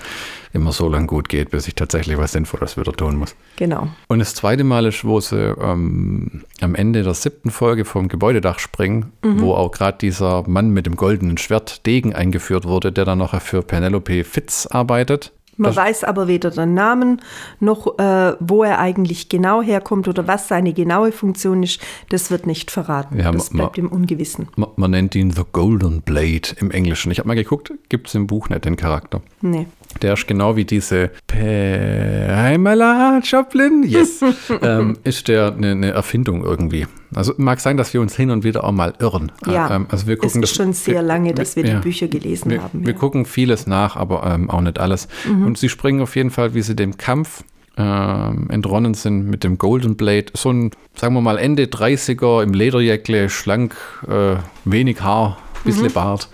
[0.54, 3.36] immer so lang gut geht, bis ich tatsächlich was Sinnvolles wieder tun muss.
[3.56, 3.88] Genau.
[4.08, 8.60] Und das zweite Mal ist, wo sie ähm, am Ende der siebten Folge vom Gebäudedach
[8.60, 9.42] springen, mhm.
[9.42, 13.42] wo auch gerade dieser Mann mit dem goldenen Schwert Degen eingeführt wurde, der dann nachher
[13.42, 15.32] für Penelope Fitz arbeitet.
[15.58, 17.22] Man das weiß aber weder den Namen
[17.60, 21.80] noch, äh, wo er eigentlich genau herkommt oder was seine genaue Funktion ist.
[22.10, 23.20] Das wird nicht verraten.
[23.20, 24.48] Ja, das bleibt im Ungewissen.
[24.56, 27.12] Man, man, nennt ihn The Golden Blade im Englischen.
[27.12, 29.22] Ich habe mal geguckt, gibt es im Buch nicht den Charakter.
[29.42, 29.68] Nee.
[30.02, 33.84] Der ist genau wie diese Pamela Joplin.
[33.84, 34.22] Yes.
[34.62, 36.88] ähm, ist der eine, eine, Erfindung irgendwie.
[37.14, 39.32] Also mag sein, dass wir uns hin und wieder auch mal irren.
[39.46, 41.80] Ja, ähm, also wir gucken, es ist schon sehr wir, lange, dass wir, wir die
[41.80, 42.86] Bücher gelesen wir, haben.
[42.86, 43.00] Wir ja.
[43.00, 45.08] gucken vieles nach, aber ähm, auch nicht alles.
[45.28, 45.46] Mhm.
[45.46, 47.44] Und sie springen auf jeden Fall, wie sie dem Kampf
[47.78, 50.26] ähm, entronnen sind mit dem Golden Blade.
[50.34, 53.76] So ein, sagen wir mal, Ende 30er im Lederjäckle, schlank,
[54.08, 55.94] äh, wenig Haar, bisschen mhm.
[55.94, 56.30] Bart.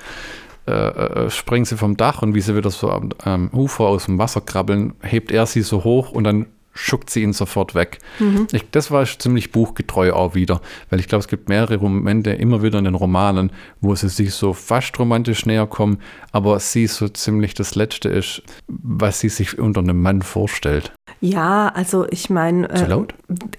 [0.70, 4.06] Äh, äh, springen sie vom Dach und wie sie wieder so am, am Ufer aus
[4.06, 6.46] dem Wasser krabbeln, hebt er sie so hoch und dann
[6.80, 8.00] schuckt sie ihn sofort weg.
[8.20, 8.48] Mhm.
[8.52, 12.64] Ich, das war ziemlich buchgetreu auch wieder, weil ich glaube, es gibt mehrere Momente immer
[12.64, 16.00] wieder in den Romanen, wo sie sich so fast romantisch näher kommen,
[16.32, 20.94] aber sie so ziemlich das Letzte ist, was sie sich unter einem Mann vorstellt.
[21.22, 23.04] Ja, also ich meine, äh,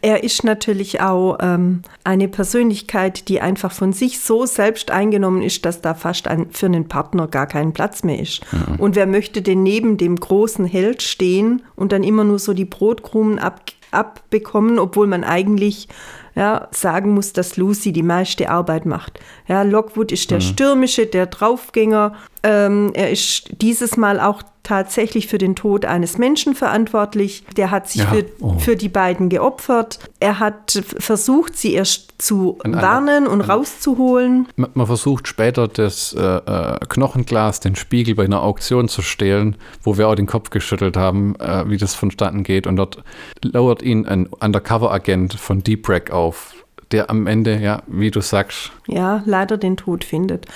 [0.01, 5.67] er ist natürlich auch ähm, eine Persönlichkeit, die einfach von sich so selbst eingenommen ist,
[5.67, 8.41] dass da fast ein, für einen Partner gar kein Platz mehr ist.
[8.53, 8.77] Mhm.
[8.77, 12.65] Und wer möchte denn neben dem großen Held stehen und dann immer nur so die
[13.11, 15.89] Brotkrumen ab, abbekommen, obwohl man eigentlich
[16.37, 19.19] ja, sagen muss, dass Lucy die meiste Arbeit macht.
[19.49, 20.43] Ja, Lockwood ist der mhm.
[20.43, 22.15] Stürmische, der Draufgänger.
[22.43, 27.45] Ähm, er ist dieses Mal auch tatsächlich für den Tod eines Menschen verantwortlich.
[27.57, 28.09] Der hat sich ja.
[28.09, 28.59] für, oh.
[28.59, 29.99] für die beiden geopfert.
[30.21, 34.49] Er hat versucht, sie erst zu an, warnen und an, rauszuholen.
[34.57, 39.57] Man, man, versucht später das äh, äh, Knochenglas, den Spiegel bei einer Auktion zu stehlen,
[39.83, 42.67] wo wir auch den Kopf geschüttelt haben, äh, wie das vonstatten geht.
[42.67, 43.03] Und dort
[43.43, 46.55] lauert ihn ein Undercover-Agent von Deep Rack auf
[46.91, 48.73] der am Ende, ja, wie du sagst.
[48.89, 50.47] Ja, leider den Tod findet.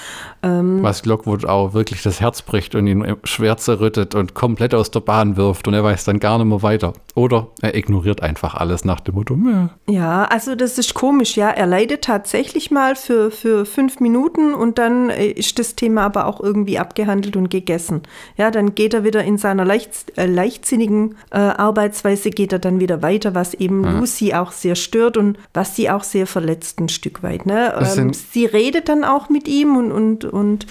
[0.45, 4.91] Ähm, Was Lockwood auch wirklich das Herz bricht und ihn schwer zerrüttet und komplett aus
[4.91, 6.95] der Bahn wirft und er weiß dann gar nicht mehr weiter.
[7.15, 9.37] Oder er ignoriert einfach alles nach dem Motto.
[9.37, 9.69] Mäh.
[9.89, 11.51] Ja, also das ist komisch, ja.
[11.51, 16.27] Er leidet tatsächlich mal für, für fünf Minuten und dann äh, ist das Thema aber
[16.27, 18.03] auch irgendwie abgehandelt und gegessen.
[18.37, 22.81] Ja, dann geht er wieder in seiner leicht, äh, leichtsinnigen äh, Arbeitsweise, geht er dann
[22.81, 23.99] wieder weiter, was eben ja.
[23.99, 27.45] Lucy auch sehr stört und was sie auch sehr sehr verletzt ein Stück weit.
[27.45, 27.75] Ne?
[27.97, 30.66] Ähm, sie redet dann auch mit ihm und, und, und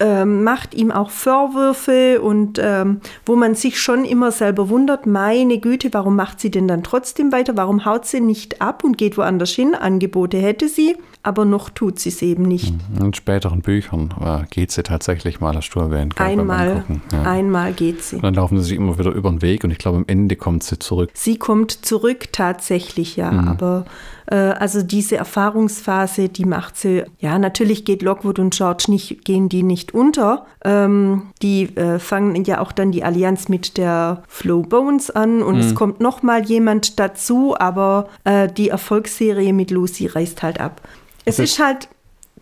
[0.00, 5.58] ähm, macht ihm auch Vorwürfe und ähm, wo man sich schon immer selber wundert, meine
[5.58, 7.56] Güte, warum macht sie denn dann trotzdem weiter?
[7.56, 9.76] Warum haut sie nicht ab und geht woanders hin?
[9.76, 12.72] Angebote hätte sie, aber noch tut sie es eben nicht.
[12.72, 13.06] Mhm.
[13.06, 16.20] In späteren Büchern äh, geht sie tatsächlich mal, hast du erwähnt.
[16.20, 17.22] Einmal, ja.
[17.22, 18.16] einmal geht sie.
[18.16, 20.34] Und dann laufen sie sich immer wieder über den Weg und ich glaube, am Ende
[20.34, 21.10] kommt sie zurück.
[21.14, 23.48] Sie kommt zurück tatsächlich, ja, mhm.
[23.48, 23.84] aber
[24.34, 29.62] also diese Erfahrungsphase, die macht sie, ja, natürlich geht Lockwood und George nicht, gehen die
[29.62, 30.46] nicht unter.
[30.64, 35.56] Ähm, die äh, fangen ja auch dann die Allianz mit der Flow Bones an und
[35.56, 35.60] mhm.
[35.60, 40.80] es kommt noch mal jemand dazu, aber äh, die Erfolgsserie mit Lucy reißt halt ab.
[41.24, 41.88] Es ist halt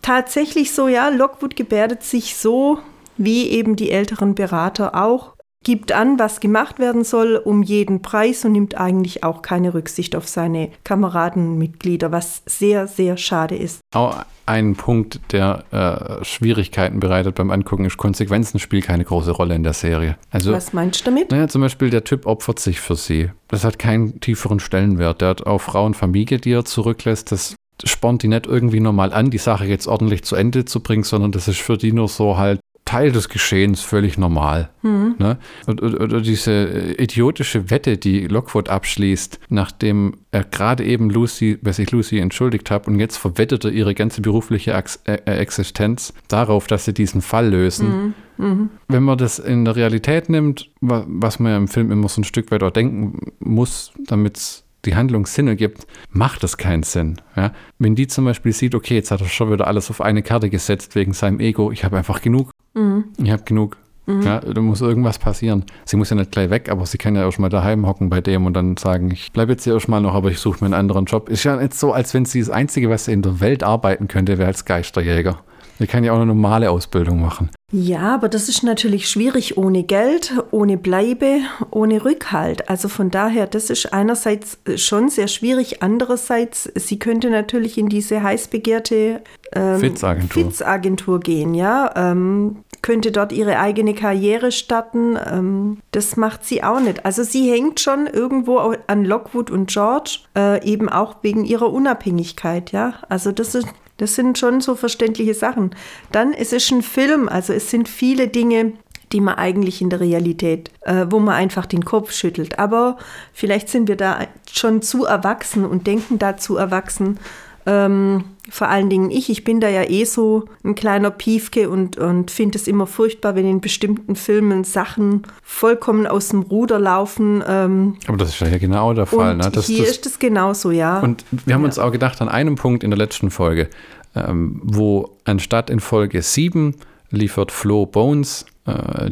[0.01, 2.79] tatsächlich so, ja, Lockwood gebärdet sich so,
[3.17, 8.43] wie eben die älteren Berater auch gibt an, was gemacht werden soll, um jeden Preis
[8.45, 13.79] und nimmt eigentlich auch keine Rücksicht auf seine Kameradenmitglieder, was sehr, sehr schade ist.
[13.93, 19.55] Auch ein Punkt, der äh, Schwierigkeiten bereitet beim Angucken, ist, Konsequenzen spielen keine große Rolle
[19.55, 20.17] in der Serie.
[20.31, 21.31] Also, was meinst du damit?
[21.31, 23.29] Naja, zum Beispiel, der Typ opfert sich für sie.
[23.47, 25.21] Das hat keinen tieferen Stellenwert.
[25.21, 27.31] Der hat auch Frau und Familie, die er zurücklässt.
[27.31, 31.03] Das spornt die nicht irgendwie normal an, die Sache jetzt ordentlich zu Ende zu bringen,
[31.03, 32.59] sondern das ist für die nur so halt
[32.91, 34.69] Teil des Geschehens, völlig normal.
[34.81, 35.15] Mhm.
[35.17, 35.37] Ne?
[35.65, 41.71] Oder, oder diese äh, idiotische Wette, die Lockwood abschließt, nachdem er gerade eben Lucy, bei
[41.71, 46.67] sich Lucy entschuldigt hat und jetzt verwettet er ihre ganze berufliche Ex äh, Existenz darauf,
[46.67, 48.13] dass sie diesen Fall lösen.
[48.37, 48.69] Mhm.
[48.89, 52.19] Wenn man das in der Realität nimmt, wa- was man ja im Film immer so
[52.19, 56.83] ein Stück weit auch denken muss, damit es die Handlung Sinn ergibt, macht das keinen
[56.83, 57.21] Sinn.
[57.37, 57.53] Ja?
[57.79, 60.49] Wenn die zum Beispiel sieht, okay, jetzt hat er schon wieder alles auf eine Karte
[60.49, 63.05] gesetzt wegen seinem Ego, ich habe einfach genug, Mhm.
[63.17, 63.77] ich habe genug.
[64.07, 65.63] Ja, da muss irgendwas passieren.
[65.85, 68.09] Sie muss ja nicht gleich weg, aber sie kann ja auch schon mal daheim hocken
[68.09, 70.39] bei dem und dann sagen, ich bleibe jetzt hier auch schon mal noch, aber ich
[70.39, 71.29] suche mir einen anderen Job.
[71.29, 74.07] Ist ja nicht so, als wenn sie das Einzige, was sie in der Welt arbeiten
[74.07, 75.39] könnte, wäre als Geisterjäger.
[75.79, 77.51] Sie kann ja auch eine normale Ausbildung machen.
[77.73, 82.69] Ja, aber das ist natürlich schwierig ohne Geld, ohne Bleibe, ohne Rückhalt.
[82.69, 85.81] Also von daher, das ist einerseits schon sehr schwierig.
[85.81, 89.21] Andererseits, sie könnte natürlich in diese heiß begehrte
[89.53, 91.21] ähm, Fitz-Agentur.
[91.21, 91.91] Gehen, ja.
[91.95, 95.17] Ähm, könnte dort ihre eigene Karriere starten.
[95.25, 97.05] Ähm, das macht sie auch nicht.
[97.05, 98.57] Also sie hängt schon irgendwo
[98.87, 102.95] an Lockwood und George, äh, eben auch wegen ihrer Unabhängigkeit, ja.
[103.07, 103.67] Also das ist
[104.01, 105.75] das sind schon so verständliche Sachen.
[106.11, 108.73] Dann, es ist ein Film, also es sind viele Dinge,
[109.11, 112.57] die man eigentlich in der Realität, äh, wo man einfach den Kopf schüttelt.
[112.57, 112.97] Aber
[113.31, 117.19] vielleicht sind wir da schon zu erwachsen und denken da zu erwachsen.
[117.65, 121.97] Ähm, vor allen Dingen ich, ich bin da ja eh so ein kleiner Piefke und,
[121.97, 127.43] und finde es immer furchtbar, wenn in bestimmten Filmen Sachen vollkommen aus dem Ruder laufen.
[127.47, 129.33] Ähm, Aber das ist ja genau der Fall.
[129.33, 129.51] und Ne?
[129.51, 130.99] Das, hier das, ist es genauso, ja.
[130.99, 131.67] Und wir haben Ja.
[131.67, 133.69] uns auch gedacht, an einem Punkt in der letzten Folge,
[134.15, 136.75] ähm, wo anstatt in Folge 7
[137.11, 138.45] liefert Flo Bones,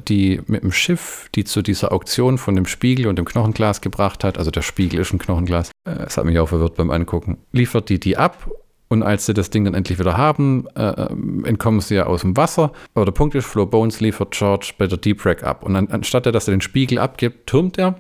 [0.08, 4.24] die mit dem Schiff, die zu dieser Auktion von dem Spiegel und dem Knochenglas gebracht
[4.24, 7.38] hat, also der Spiegel ist ein Knochenglas, äh, das hat mich auch verwirrt beim Angucken,
[7.52, 8.52] liefert die die ab
[8.90, 12.22] und als sie das Ding dann endlich wieder haben, äh, ähm, entkommen sie ja aus
[12.22, 12.72] dem Wasser.
[12.96, 15.64] Aber der Punkt ist, Flo Bones liefert George bei der Deep Wreck ab.
[15.64, 18.00] Und an, anstatt dass er den Spiegel abgibt, türmt er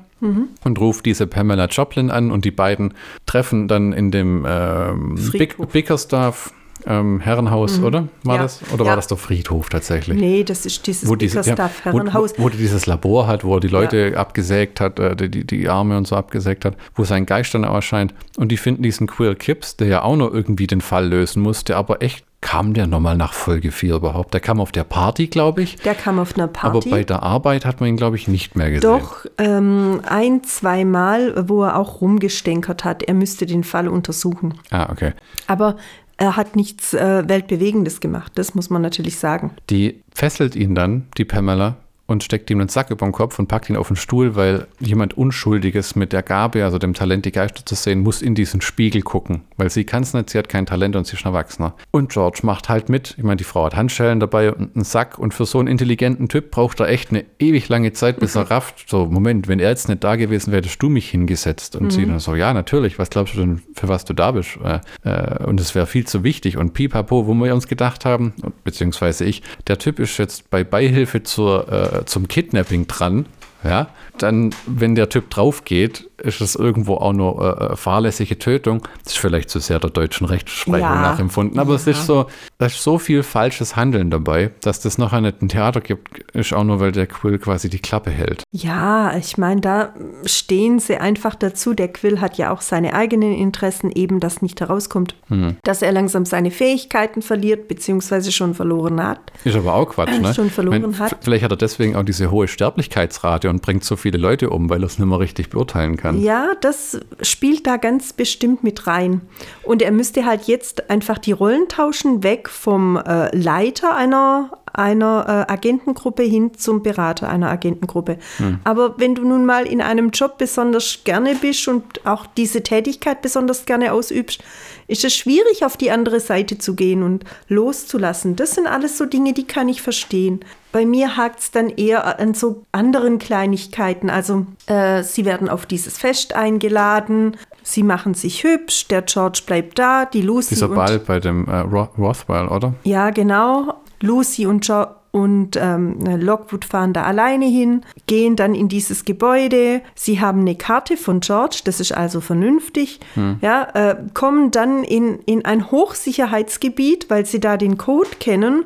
[0.64, 2.94] und ruft diese Pamela Joplin an und die beiden
[3.26, 5.68] treffen dann in dem ähm, Bick, Friedhof.
[5.72, 6.54] Bickersdorf
[6.86, 8.08] ähm, Herrenhaus, oder?
[8.24, 8.42] War Ja.
[8.44, 8.62] das?
[8.74, 8.89] Oder Ja.
[8.92, 10.18] war das der Friedhof tatsächlich?
[10.18, 12.34] nee, das ist dieses Wo, diese, ja, wo, Herrenhaus.
[12.38, 15.70] wo, wo die dieses Labor hat, wo er die Leute abgesägt hat, äh, die, die
[15.70, 18.13] Arme und so abgesägt hat, wo sein Geist dann auch erscheint.
[18.38, 21.63] Und die finden diesen Quill Kipps, der ja auch noch irgendwie den Fall lösen muss,
[21.63, 24.34] der aber echt, kam der nochmal nach Folge 4 überhaupt?
[24.34, 25.76] Der kam auf der Party, glaube ich.
[25.78, 26.88] Der kam auf einer Party.
[26.88, 28.89] Aber bei der Arbeit hat man ihn, glaube ich, nicht mehr gesehen.
[28.89, 34.54] Doch, ähm, ein, zweimal, wo er auch rumgestänkert hat, er müsste den Fall untersuchen.
[34.72, 35.12] Ah, okay.
[35.48, 35.76] Aber
[36.20, 39.52] er hat nichts äh, Weltbewegendes gemacht, das muss man natürlich sagen.
[39.70, 41.78] Die fesselt ihn dann, die Pamela,
[42.10, 44.65] und steckt ihm einen Sack über den Kopf und packt ihn auf den Stuhl, weil
[44.80, 48.62] jemand Unschuldiges mit der Gabe, also dem Talent, die Geister zu sehen, muss in diesen
[48.62, 49.41] Spiegel gucken.
[49.58, 51.76] Weil sie kann es nicht, sie hat kein Talent und sie ist ein Erwachsener.
[51.91, 53.13] Und George macht halt mit.
[53.17, 55.19] Ich meine, die Frau hat Handschellen dabei und einen Sack.
[55.19, 58.50] Und für so einen intelligenten Typ braucht er echt eine ewig lange Zeit, bis er
[58.50, 58.89] rafft.
[58.89, 61.76] So, Moment, wenn er jetzt nicht da gewesen wäre, hättest du mich hingesetzt.
[61.76, 64.58] Und sie dann so, ja, natürlich, was glaubst du denn, für was du da bist?
[64.63, 66.58] Äh, äh, und es wäre viel zu wichtig.
[66.58, 71.22] Und pipapo, wo wir uns gedacht haben, beziehungsweise ich, der Typ ist jetzt bei Beihilfe
[71.22, 73.26] zur, äh, zum Kidnapping dran.
[73.64, 78.38] Ja, dann, wenn der Typ drauf geht, ist es irgendwo auch nur äh, äh, fahrlässige
[78.40, 78.82] Tötung.
[79.04, 81.02] Das ist vielleicht zu sehr der deutschen Rechtsprechung Ja.
[81.02, 82.26] nachempfunden, aber es ist so,
[82.58, 86.54] da ist so viel falsches Handeln dabei, dass das nachher nicht ein Theater gibt, ist
[86.54, 88.44] auch nur, weil der Quill quasi die Klappe hält.
[88.52, 89.94] Ja, ich meine, da
[90.26, 91.74] stehen sie einfach dazu.
[91.74, 95.56] Der Quill hat ja auch seine eigenen Interessen, eben dass nicht herauskommt, Hm.
[95.64, 99.20] dass er langsam seine Fähigkeiten verliert, beziehungsweise schon verloren hat.
[99.44, 100.34] Ist aber auch Quatsch, ne?
[100.34, 101.18] Schon verloren Ich mein, hat.
[101.22, 104.82] Vielleicht hat er deswegen auch diese hohe Sterblichkeitsrate und bringt so viele Leute um, weil
[104.84, 106.09] er es nicht mehr richtig beurteilen kann.
[106.17, 109.22] Ja, das spielt da ganz bestimmt mit rein.
[109.63, 115.46] Und er müsste halt jetzt einfach die Rollen tauschen, weg vom äh, Leiter einer, einer
[115.48, 118.18] äh, Agentengruppe hin zum Berater einer Agentengruppe.
[118.63, 123.22] Aber wenn du nun mal in einem Job besonders gerne bist und auch diese Tätigkeit
[123.22, 124.42] besonders gerne ausübst,
[124.88, 128.36] ist es schwierig, auf die andere Seite zu gehen und loszulassen.
[128.36, 130.39] Das sind alles so Dinge, die kann ich verstehen.
[130.72, 134.10] Bei mir hakt es dann eher an so anderen Kleinigkeiten.
[134.10, 139.78] Also äh, sie werden auf dieses Fest eingeladen, sie machen sich hübsch, der George bleibt
[139.78, 142.74] da, die Lucy Dieser Ball bei dem äh, Ro Rothwell, oder?
[142.84, 143.76] ja, genau.
[144.02, 149.82] Lucy und, jo und ähm, Lockwood fahren da alleine hin, gehen dann in dieses Gebäude.
[149.96, 153.00] Sie haben eine Karte von George, das ist also vernünftig.
[153.42, 158.66] Ja, äh, kommen dann in, in ein Hochsicherheitsgebiet, weil sie da den Code kennen.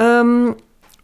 [0.00, 0.56] Ähm,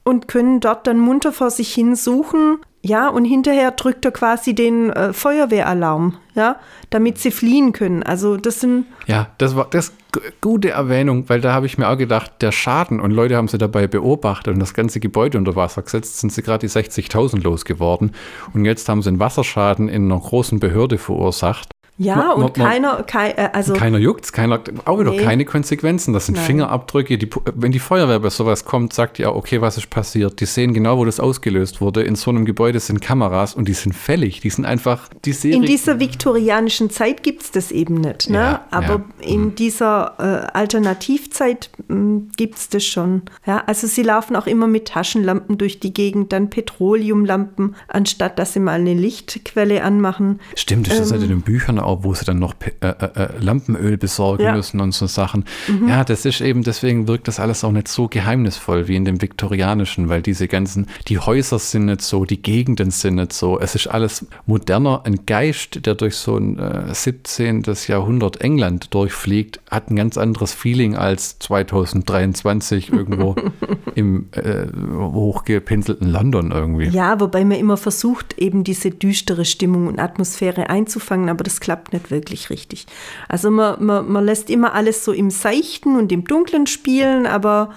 [0.02, 2.58] und können dort dann munter vor sich hin suchen.
[2.82, 6.56] Ja, und hinterher drückt er quasi den äh, Feuerwehralarm, ja,
[6.88, 8.02] damit sie fliehen können.
[8.02, 8.86] Also das sind.
[9.06, 9.92] Ja, das war das
[10.40, 13.58] gute Erwähnung, weil da habe ich mir auch gedacht, der Schaden und Leute haben sie
[13.58, 18.12] dabei beobachtet und das ganze Gebäude unter Wasser gesetzt, sind sie gerade die 60.000 losgeworden
[18.54, 21.70] und jetzt haben sie einen Wasserschaden in einer großen Behörde verursacht.
[22.02, 25.18] Ja, Ma- und keiner, kei, äh, also Keiner juckt's, keiner, auch wieder Nee.
[25.22, 26.14] keine Konsequenzen.
[26.14, 26.46] Das sind Nein.
[26.46, 27.18] Fingerabdrücke.
[27.18, 30.40] Die, wenn die Feuerwehr bei sowas kommt, sagt die auch, okay, was ist passiert?
[30.40, 32.00] Die sehen genau, wo das ausgelöst wurde.
[32.02, 34.40] In so einem Gebäude sind Kameras und die sind fällig.
[34.40, 35.58] Die sind einfach, die Serie.
[35.58, 38.30] in dieser viktorianischen Zeit gibt es das eben nicht.
[38.30, 38.38] Ne?
[38.38, 39.28] Ja, Aber ja.
[39.28, 41.70] in dieser äh, Alternativzeit
[42.36, 43.22] gibt es das schon.
[43.46, 43.62] Ja?
[43.66, 48.60] Also sie laufen auch immer mit Taschenlampen durch die Gegend, dann Petroleumlampen, anstatt dass sie
[48.60, 50.40] mal eine Lichtquelle anmachen.
[50.54, 51.38] Stimmt, das ist halt in Ähm.
[51.38, 54.50] den Büchern auch, wo sie dann noch äh, äh, äh, Lampenöl besorgen Ja.
[54.52, 54.56] Mhm.
[54.56, 55.44] müssen und so Sachen.
[55.86, 59.20] Ja, das ist eben, deswegen wirkt das alles auch nicht so geheimnisvoll wie in dem
[59.22, 63.58] Viktorianischen, weil diese ganzen, die Häuser sind nicht so, die Gegenden sind nicht so.
[63.58, 65.02] Es ist alles moderner.
[65.04, 67.64] Ein Geist, der durch so ein äh, 17.
[67.86, 73.34] Jahrhundert England durchfliegt, hat ein ganz anderes Feeling als 2023 irgendwo
[73.94, 76.88] im äh, hochgepinselten London irgendwie.
[76.88, 81.69] Ja, wobei man immer versucht, eben diese düstere Stimmung und Atmosphäre einzufangen, aber das klappt
[81.92, 82.86] nicht wirklich richtig.
[83.28, 87.70] Also man, man, man lässt immer alles so im Seichten und im Dunklen spielen, aber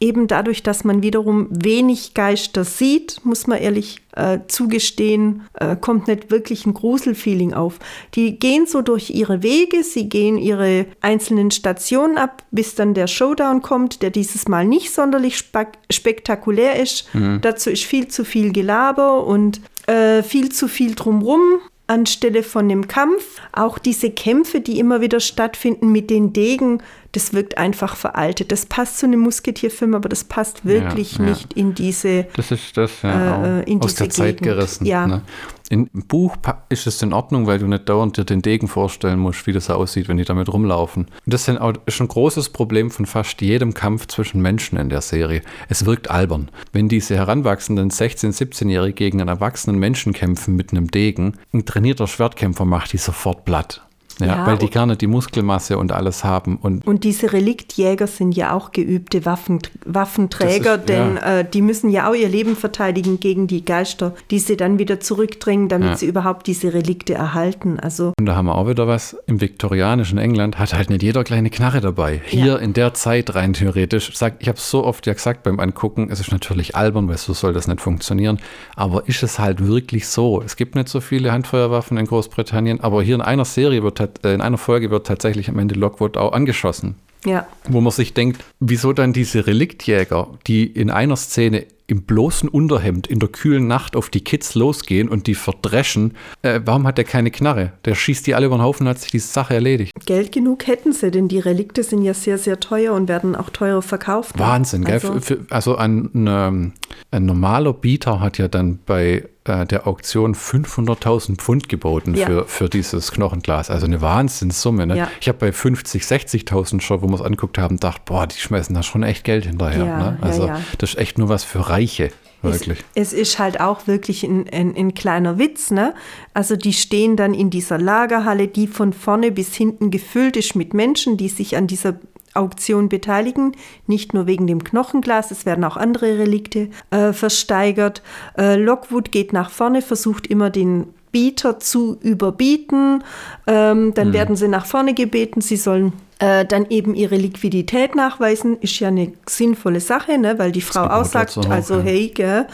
[0.00, 6.08] eben dadurch, dass man wiederum wenig Geister sieht, muss man ehrlich äh, zugestehen, äh, kommt
[6.08, 7.78] nicht wirklich ein Gruselfeeling auf.
[8.14, 13.06] Die gehen so durch ihre Wege, sie gehen ihre einzelnen Stationen ab, bis dann der
[13.06, 17.08] Showdown kommt, der dieses Mal nicht sonderlich spek spektakulär ist.
[17.42, 22.88] Dazu ist viel zu viel Gelaber und äh, viel zu viel drumrum anstelle von dem
[22.88, 23.40] Kampf.
[23.52, 28.52] Auch diese Kämpfe, die immer wieder stattfinden mit den Degen, das wirkt einfach veraltet.
[28.52, 31.24] Das passt zu einem Musketierfilm, aber das passt wirklich ja.
[31.24, 34.42] nicht in diese Das ist das, ja, Äh, auch in aus der diese Zeit Gegend.
[34.42, 34.86] gerissen.
[34.86, 35.06] Ja.
[35.06, 35.22] Ne?
[35.70, 36.36] Im Buch
[36.68, 39.70] ist es in Ordnung, weil du nicht dauernd dir den Degen vorstellen musst, wie das
[39.70, 41.06] aussieht, wenn die damit rumlaufen.
[41.26, 45.42] Das ist ein großes Problem von fast jedem Kampf zwischen Menschen in der Serie.
[45.68, 46.50] Es wirkt albern.
[46.72, 52.08] Wenn diese heranwachsenden 16-, 17-Jährigen gegen einen erwachsenen Menschen kämpfen mit einem Degen, ein trainierter
[52.08, 53.86] Schwertkämpfer macht die sofort platt.
[54.20, 56.56] Ja, Ja, weil die gar nicht die Muskelmasse und alles haben.
[56.56, 61.38] Und Und diese Reliktjäger sind ja auch geübte Waffen, Waffenträger, ist- denn ja.
[61.40, 65.00] äh, die müssen ja auch ihr Leben verteidigen gegen die Geister, die sie dann wieder
[65.00, 65.96] zurückdrängen, damit Ja.
[65.96, 67.78] sie überhaupt diese Relikte erhalten.
[67.80, 69.16] Also Und da haben wir auch wieder was.
[69.26, 72.20] Im viktorianischen England hat halt nicht jeder kleine Knarre dabei.
[72.26, 74.10] Hier in der Zeit rein theoretisch.
[74.16, 77.18] Sag, ich habe es so oft ja gesagt beim Angucken, es ist natürlich albern, weil
[77.18, 78.38] so soll das nicht funktionieren.
[78.76, 80.42] Aber ist es halt wirklich so?
[80.42, 84.09] Es gibt nicht so viele Handfeuerwaffen in Großbritannien, aber hier in einer Serie wird, tat-
[84.24, 86.96] äh, in einer Folge wird tatsächlich am Ende Lockwood auch angeschossen.
[87.24, 92.48] ja, Wo man sich denkt, wieso dann diese Reliktjäger, die in einer Szene im bloßen
[92.48, 96.98] Unterhemd in der kühlen Nacht auf die Kids losgehen und die verdreschen, äh, warum hat
[96.98, 97.72] der keine Knarre?
[97.84, 99.92] Der schießt die alle über den Haufen und hat sich die Sache erledigt.
[100.06, 103.50] Geld genug hätten sie, denn die Relikte sind ja sehr, sehr teuer und werden auch
[103.50, 104.38] teurer verkauft.
[104.38, 104.94] Wahnsinn, gell?
[104.94, 106.72] Also, Für, für, also ein, ähm,
[107.10, 112.26] ein normaler Bieter hat ja dann bei äh, der Auktion 500.000 Pfund geboten Ja.
[112.26, 113.70] für, für dieses Knochenglas.
[113.70, 114.86] Also eine Wahnsinnssumme.
[114.86, 114.96] Ne?
[114.96, 115.10] Ja.
[115.20, 118.74] Ich habe bei 50, 60.000 schon, wo wir es anguckt haben, gedacht, boah, die schmeißen
[118.74, 119.84] da schon echt Geld hinterher.
[119.84, 120.18] Ja, ne?
[120.20, 122.10] Also das ist echt nur was für Reiche,
[122.42, 122.78] wirklich.
[122.94, 125.94] Es, es ist halt auch wirklich ein, ein, ein kleiner Witz, ne?
[126.34, 130.74] Also die stehen dann in dieser Lagerhalle, die von vorne bis hinten gefüllt ist mit
[130.74, 131.96] Menschen, die sich an dieser
[132.34, 133.52] Auktion beteiligen,
[133.86, 138.02] nicht nur wegen dem Knochenglas, es werden auch andere Relikte äh, versteigert.
[138.38, 143.02] Äh, Lockwood geht nach vorne, versucht immer den Bieter zu überbieten.
[143.46, 148.58] Ähm, dann werden sie nach vorne gebeten, sie sollen äh, dann eben ihre Liquidität nachweisen.
[148.60, 150.38] Ist ja eine sinnvolle Sache, ne?
[150.38, 151.82] weil die Frau aussagt, hoch, also ja.
[151.82, 152.46] hey, gell,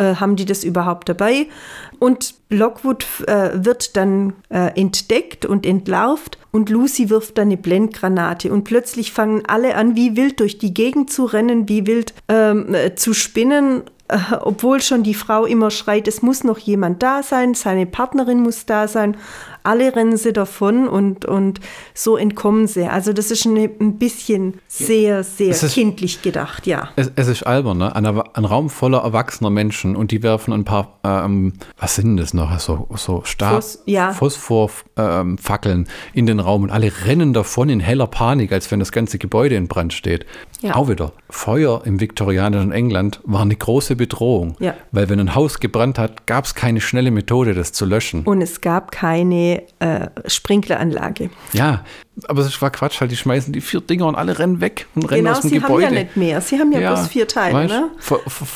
[0.00, 1.46] äh, haben die das überhaupt dabei?
[1.98, 8.52] Und Lockwood äh, wird dann äh, entdeckt und entlarvt und Lucy wirft dann eine Blendgranate
[8.52, 12.74] und plötzlich fangen alle an, wie wild durch die Gegend zu rennen, wie wild ähm,
[12.74, 17.22] äh, zu spinnen, äh, obwohl schon die Frau immer schreit, es muss noch jemand da
[17.22, 19.16] sein, seine Partnerin muss da sein.
[19.62, 21.60] Alle rennen sie davon und, und
[21.94, 22.84] so entkommen sie.
[22.86, 26.88] Also das ist ein bisschen sehr, sehr ist- kindlich gedacht, ja.
[26.96, 27.94] Es, es ist albern, ne?
[27.94, 32.34] Ein, ein Raum voller erwachsener Menschen und die werfen ein paar, ähm, was sind das
[32.34, 32.58] noch?
[32.60, 34.12] So, so Stab, Phos- ja.
[34.12, 38.92] Phosphorfackeln ähm, in den Raum und alle rennen davon in heller Panik, als wenn das
[38.92, 40.26] ganze Gebäude in Brand steht.
[40.60, 40.74] Ja.
[40.76, 41.12] Auch wieder.
[41.30, 44.56] Feuer im viktorianischen England war eine große Bedrohung.
[44.60, 44.74] Ja.
[44.92, 48.24] Weil wenn ein Haus gebrannt hat, gab es keine schnelle Methode, das zu löschen.
[48.24, 51.30] Und es gab keine äh, Sprinkleranlage.
[51.52, 51.84] Ja,
[52.28, 55.04] aber es war Quatsch, halt, die schmeißen die vier Dinger und alle rennen weg und
[55.10, 55.86] rennen Genau, aus dem sie Gebäude.
[55.86, 56.40] haben ja nicht mehr.
[56.42, 57.88] Sie haben ja, Ja, bloß vier Teile, weißt, ne?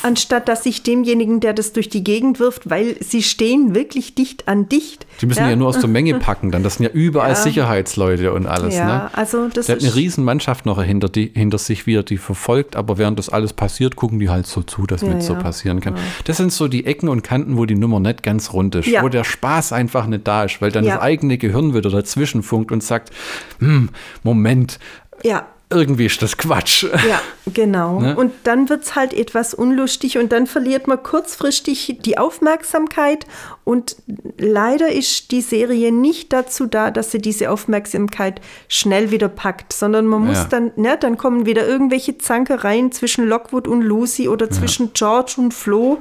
[0.03, 4.47] Anstatt dass sich demjenigen, der das durch die Gegend wirft, weil sie stehen wirklich dicht
[4.47, 5.07] an dicht.
[5.21, 6.61] Die müssen ja, nur aus der Menge packen dann.
[6.63, 7.35] Das sind ja überall Ja.
[7.35, 8.75] Sicherheitsleute und alles.
[8.75, 9.09] Ja, ne?
[9.13, 9.95] also das Der hat eine ist.
[9.95, 13.53] riesen Mannschaft noch hinter, die, hinter sich, wie er die verfolgt, aber während das alles
[13.53, 15.39] passiert, gucken die halt so zu, dass Ja, mit so ja.
[15.39, 15.95] passieren kann.
[16.25, 19.01] Das sind so die Ecken und Kanten, wo die Nummer nicht ganz rund ist, Ja.
[19.01, 20.95] wo der Spaß einfach nicht da ist, weil dann Ja.
[20.95, 23.11] das eigene Gehirn wieder dazwischen funkt und sagt,
[23.59, 23.89] hm,
[24.23, 24.79] Moment,
[25.23, 26.83] Ja, irgendwie ist das Quatsch.
[26.83, 27.19] Ja,
[27.51, 27.99] genau.
[27.99, 28.15] Ne?
[28.15, 33.25] Und dann wird es halt etwas unlustig und dann verliert man kurzfristig die Aufmerksamkeit.
[33.63, 33.95] Und
[34.37, 40.05] leider ist die Serie nicht dazu da, dass sie diese Aufmerksamkeit schnell wieder packt, sondern
[40.05, 40.45] man muss Ja.
[40.45, 45.51] dann, ne, dann kommen wieder irgendwelche Zankereien zwischen Lockwood und Lucy oder zwischen George und
[45.51, 45.97] Flo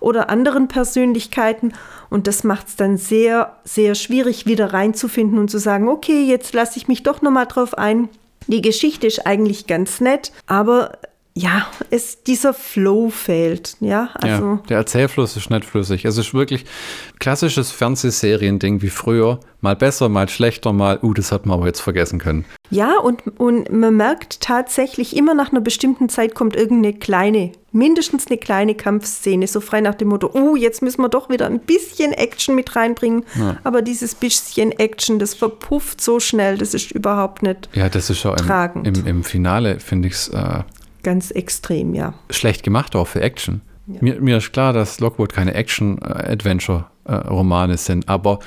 [0.00, 1.72] oder anderen Persönlichkeiten.
[2.10, 6.54] Und das macht es dann sehr, sehr schwierig, wieder reinzufinden und zu sagen, okay, jetzt
[6.54, 8.08] lasse ich mich doch nochmal drauf ein.
[8.46, 10.92] Die Geschichte ist eigentlich ganz nett, aber
[11.38, 13.76] ja, es, dieser Flow fehlt.
[13.78, 14.44] Ja, also.
[14.44, 16.04] ja, der Erzählfluss ist nicht flüssig.
[16.04, 16.64] Es ist wirklich
[17.20, 19.38] klassisches Fernsehseriending wie früher.
[19.60, 22.44] Mal besser, mal schlechter, mal, uh, das hat man aber jetzt vergessen können.
[22.70, 28.26] Ja, und, und man merkt tatsächlich, immer nach einer bestimmten Zeit kommt irgendeine kleine, mindestens
[28.26, 31.60] eine kleine Kampfszene, so frei nach dem Motto, oh, jetzt müssen wir doch wieder ein
[31.60, 33.24] bisschen Action mit reinbringen.
[33.64, 38.18] Aber dieses bisschen Action, das verpufft so schnell, das ist überhaupt nicht Ja, das ist
[38.18, 38.86] schon im, Tragend.
[38.86, 40.62] im, im Finale, finde ich es äh,
[41.08, 42.12] ganz extrem, ja.
[42.28, 43.62] schlecht gemacht, auch für Action.
[43.86, 48.40] Mir, mir ist klar, dass Lockwood keine Action-Adventure-Romane sind, aber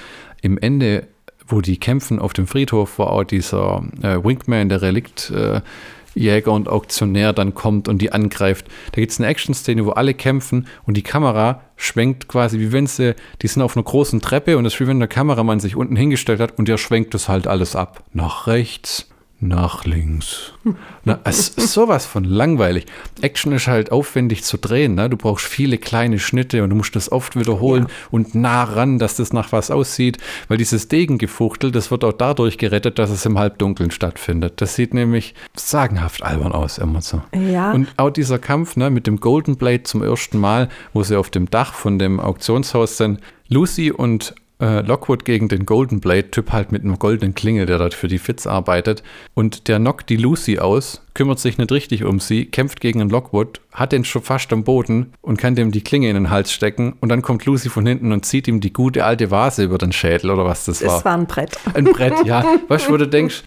[0.43, 1.07] im Ende,
[1.47, 7.33] wo die kämpfen auf dem Friedhof, wo auch dieser äh, Winkman, der Reliktjäger und Auktionär
[7.33, 11.01] dann kommt und die angreift, da gibt es eine Action-Szene, wo alle kämpfen und die
[11.01, 14.79] Kamera schwenkt quasi, wie wenn sie, die sind auf einer großen Treppe und das ist
[14.79, 18.03] wie wenn der Kameramann sich unten hingestellt hat und der schwenkt das halt alles ab.
[18.13, 19.10] Nach rechts,
[19.41, 20.53] nach links.
[21.03, 22.85] Na, es ist sowas von langweilig.
[23.21, 24.95] Action ist halt aufwendig zu drehen.
[24.95, 25.09] Ne?
[25.09, 29.15] Du brauchst viele kleine Schnitte und du musst das oft wiederholen und nah ran, dass
[29.15, 30.19] das nach was aussieht.
[30.47, 34.61] Weil dieses Degengefuchtel, das wird auch dadurch gerettet, dass es im Halbdunkeln stattfindet.
[34.61, 37.23] Das sieht nämlich sagenhaft albern aus, immer so.
[37.33, 37.71] Ja.
[37.71, 41.31] Und auch dieser Kampf ne, mit dem Golden Blade zum ersten Mal, wo sie auf
[41.31, 43.19] dem Dach von dem Auktionshaus sind,
[43.49, 47.79] Lucy und äh, Lockwood gegen den Golden Blade, Typ halt mit einem goldenen Klingel, der
[47.79, 49.03] dort für die Fitz arbeitet.
[49.33, 53.09] Und der knockt die Lucy aus, kümmert sich nicht richtig um sie, kämpft gegen einen
[53.09, 56.51] Lockwood, hat den schon fast am Boden und kann dem die Klinge in den Hals
[56.51, 56.93] stecken.
[56.99, 59.91] Und dann kommt Lucy von hinten und zieht ihm die gute alte Vase über den
[59.91, 60.97] Schädel oder was das war.
[60.97, 61.57] Es war ein Brett.
[61.73, 62.45] Ein Brett, ja.
[62.67, 63.43] Weißt du, wo du denkst,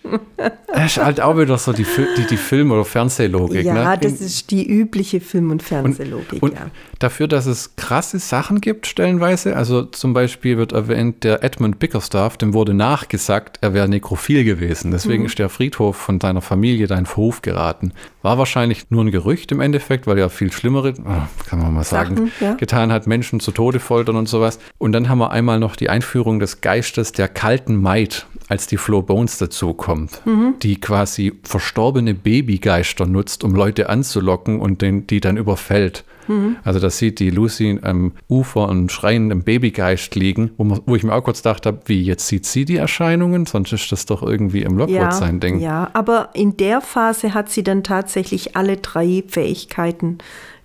[0.75, 1.87] das ist halt auch wieder so die,
[2.17, 3.65] die, die Film- oder Fernsehlogik.
[3.65, 3.99] Ja, ne?
[4.01, 6.71] das ist die übliche Film- und Fernsehlogik, Und ja.
[6.99, 12.37] dafür, dass es krasse Sachen gibt, stellenweise, also zum Beispiel wird erwähnt, der Edmund Bickerstaff,
[12.37, 14.91] dem wurde nachgesagt, er wäre nekrophil gewesen.
[14.91, 15.27] Deswegen Mhm.
[15.27, 17.93] ist der Friedhof von seiner Familie da in Verruf geraten.
[18.23, 21.85] War wahrscheinlich nur ein Gerücht im Endeffekt, weil er viel schlimmere, ah, kann man mal
[21.85, 22.55] sagen, Sachen, ja.
[22.55, 24.59] getan hat, Menschen zu Tode foltern und sowas.
[24.79, 28.77] Und dann haben wir einmal noch die Einführung des Geistes der kalten Maid, als die
[28.79, 30.55] Flo Bones dazukommt, Mhm.
[30.63, 36.05] die quasi verstorbene Babygeister nutzt, um Leute anzulocken und den, die dann überfällt.
[36.29, 36.57] Mhm.
[36.64, 40.97] Also da sieht die Lucy am Ufer und schreiend im Babygeist liegen, wo, man, wo
[40.97, 43.47] ich mir auch kurz gedacht habe, wie, jetzt sieht sie die Erscheinungen?
[43.47, 45.61] Sonst ist das doch irgendwie im Lockwood Ja, sein Ding.
[45.61, 50.18] ja, aber in der Phase hat sie dann tatsächlich alle drei Fähigkeiten,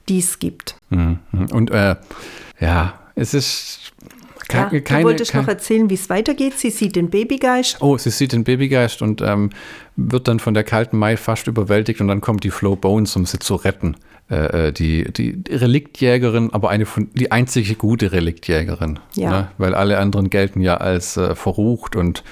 [0.08, 0.76] die es gibt.
[0.90, 1.20] Mhm.
[1.52, 1.96] Und äh,
[2.60, 3.92] ja, es ist
[4.52, 6.58] Ja, keine, du keine, wolltest kein- noch erzählen, wie es weitergeht.
[6.58, 7.78] Sie sieht den Babygeist.
[7.82, 9.50] Oh, sie sieht den Babygeist und ähm,
[9.96, 13.26] wird dann von der kalten Mai fast überwältigt und dann kommt die Flo Bones, um
[13.26, 13.96] sie zu retten.
[14.32, 19.00] Äh, äh, die, die Reliktjägerin, aber eine von die einzige gute Reliktjägerin.
[19.16, 19.30] Ja.
[19.32, 19.48] Ne?
[19.58, 22.24] Weil alle anderen gelten ja als äh, verrucht und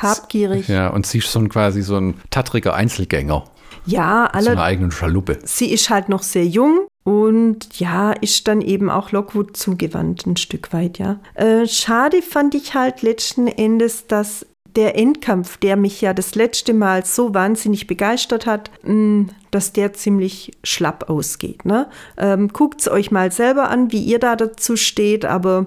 [0.00, 0.68] Habgierig.
[0.68, 3.44] ja, und sie ist so ein quasi so ein tattriger Einzelgänger.
[3.84, 5.38] Ja, Mit so einer alle, eigenen Schaluppe.
[5.44, 10.36] sie ist halt noch sehr jung und ja, ist dann eben auch Lockwood zugewandt, ein
[10.36, 11.18] Stück weit, ja.
[11.34, 14.46] Äh, schade fand ich halt letzten Endes, dass
[14.76, 19.92] der Endkampf, der mich ja das letzte Mal so wahnsinnig begeistert hat, mh, dass der
[19.92, 21.64] ziemlich schlapp ausgeht.
[21.66, 21.88] Ne?
[22.16, 25.66] Ähm, Guckt es euch mal selber an, wie ihr da dazu steht, aber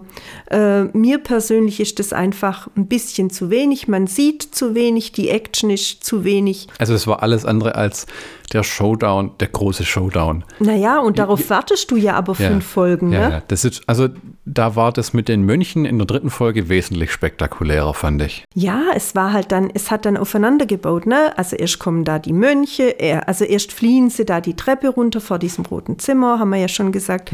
[0.50, 3.88] äh, mir persönlich ist das einfach ein bisschen zu wenig.
[3.88, 6.68] Man sieht zu wenig, die Action ist zu wenig.
[6.80, 8.08] Also es war alles andere als
[8.54, 10.44] der Showdown, der große Showdown.
[10.60, 13.34] Naja, und darauf wartest du ja aber fünf Folgen, ja, ne?
[13.36, 13.44] ja.
[13.48, 14.10] Das ist, also
[14.46, 18.44] da war das mit den Mönchen in der dritten Folge wesentlich spektakulärer, fand ich.
[18.54, 21.38] Ja, es war halt dann, es hat dann aufeinander gebaut, ne?
[21.38, 25.40] Also erst kommen da die Mönche, also erst fliehen sie da die Treppe runter vor
[25.40, 27.32] diesem roten Zimmer, haben wir ja schon gesagt.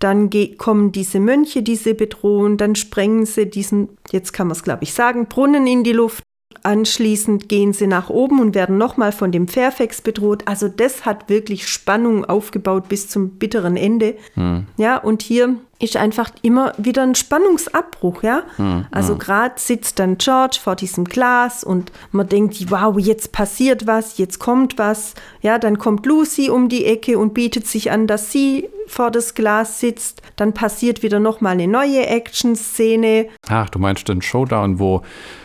[0.00, 4.56] Dann ge- kommen diese Mönche, die sie bedrohen, dann sprengen sie diesen, jetzt kann man
[4.56, 6.22] es glaube ich sagen, Brunnen in die Luft.
[6.62, 10.42] Anschließend gehen sie nach oben und werden nochmal von dem Fairfax bedroht.
[10.46, 14.16] Also das hat wirklich Spannung aufgebaut bis zum bitteren Ende.
[14.34, 14.66] Hm.
[14.76, 18.44] Ja, und hier ist einfach immer wieder ein Spannungsabbruch, ja.
[18.56, 23.86] Hm, Also gerade sitzt dann George vor diesem Glas und man denkt, wow, jetzt passiert
[23.86, 25.14] was, jetzt kommt was.
[25.42, 29.34] Ja, dann kommt Lucy um die Ecke und bietet sich an, dass sie vor das
[29.34, 30.22] Glas sitzt.
[30.36, 33.28] Dann passiert wieder nochmal eine neue Action-Szene.
[33.48, 35.02] Ach, du meinst den Showdown, wo,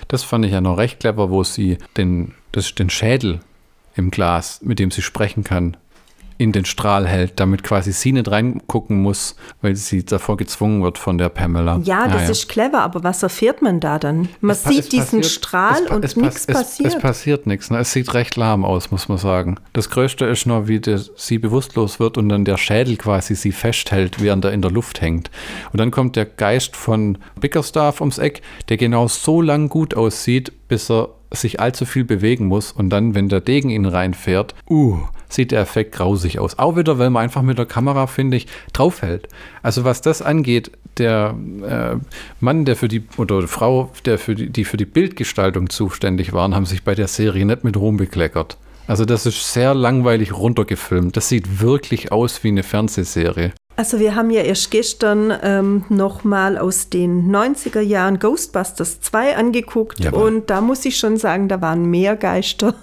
[0.09, 3.39] das fand ich ja noch recht clever, wo sie den, das, den Schädel
[3.95, 5.77] im Glas, mit dem sie sprechen kann,
[6.39, 10.97] in den Strahl hält, damit quasi sie nicht reingucken muss, weil sie davor gezwungen wird
[10.97, 11.79] von der Pamela.
[11.83, 14.29] Ja, das ist clever, aber was erfährt man da dann?
[14.39, 16.93] Man Es sieht es diesen passiert- Strahl es und es pa- nichts es, passiert.
[16.95, 17.69] Es passiert nichts.
[17.69, 17.79] Ne?
[17.79, 19.57] Es sieht recht lahm aus, muss man sagen.
[19.73, 23.51] Das Größte ist nur, wie der, sie bewusstlos wird und dann der Schädel quasi sie
[23.51, 25.29] festhält, während er in der Luft hängt.
[25.73, 30.53] Und dann kommt der Geist von Bickerstaff ums Eck, der genau so lang gut aussieht,
[30.69, 32.71] bis er sich allzu viel bewegen muss.
[32.71, 34.99] Und dann, wenn der Degen ihn reinfährt, uh,
[35.29, 36.59] sieht der Effekt grausig aus.
[36.59, 39.29] Auch wieder, weil man einfach mit der Kamera, finde ich, draufhält.
[39.63, 41.95] Also was das angeht, der äh,
[42.39, 46.33] Mann, der für die, oder die Frau, der für die, die für die Bildgestaltung zuständig
[46.33, 48.57] waren, haben sich bei der Serie nicht mit Ruhm bekleckert.
[48.87, 51.15] Also das ist sehr langweilig runtergefilmt.
[51.15, 53.53] Das sieht wirklich aus wie eine Fernsehserie.
[53.79, 60.01] Also wir haben ja erst gestern ähm, nochmal aus den 90er Jahren Ghostbusters 2 angeguckt
[60.01, 60.21] Jawohl.
[60.21, 62.75] und da muss ich schon sagen, da waren mehr Geister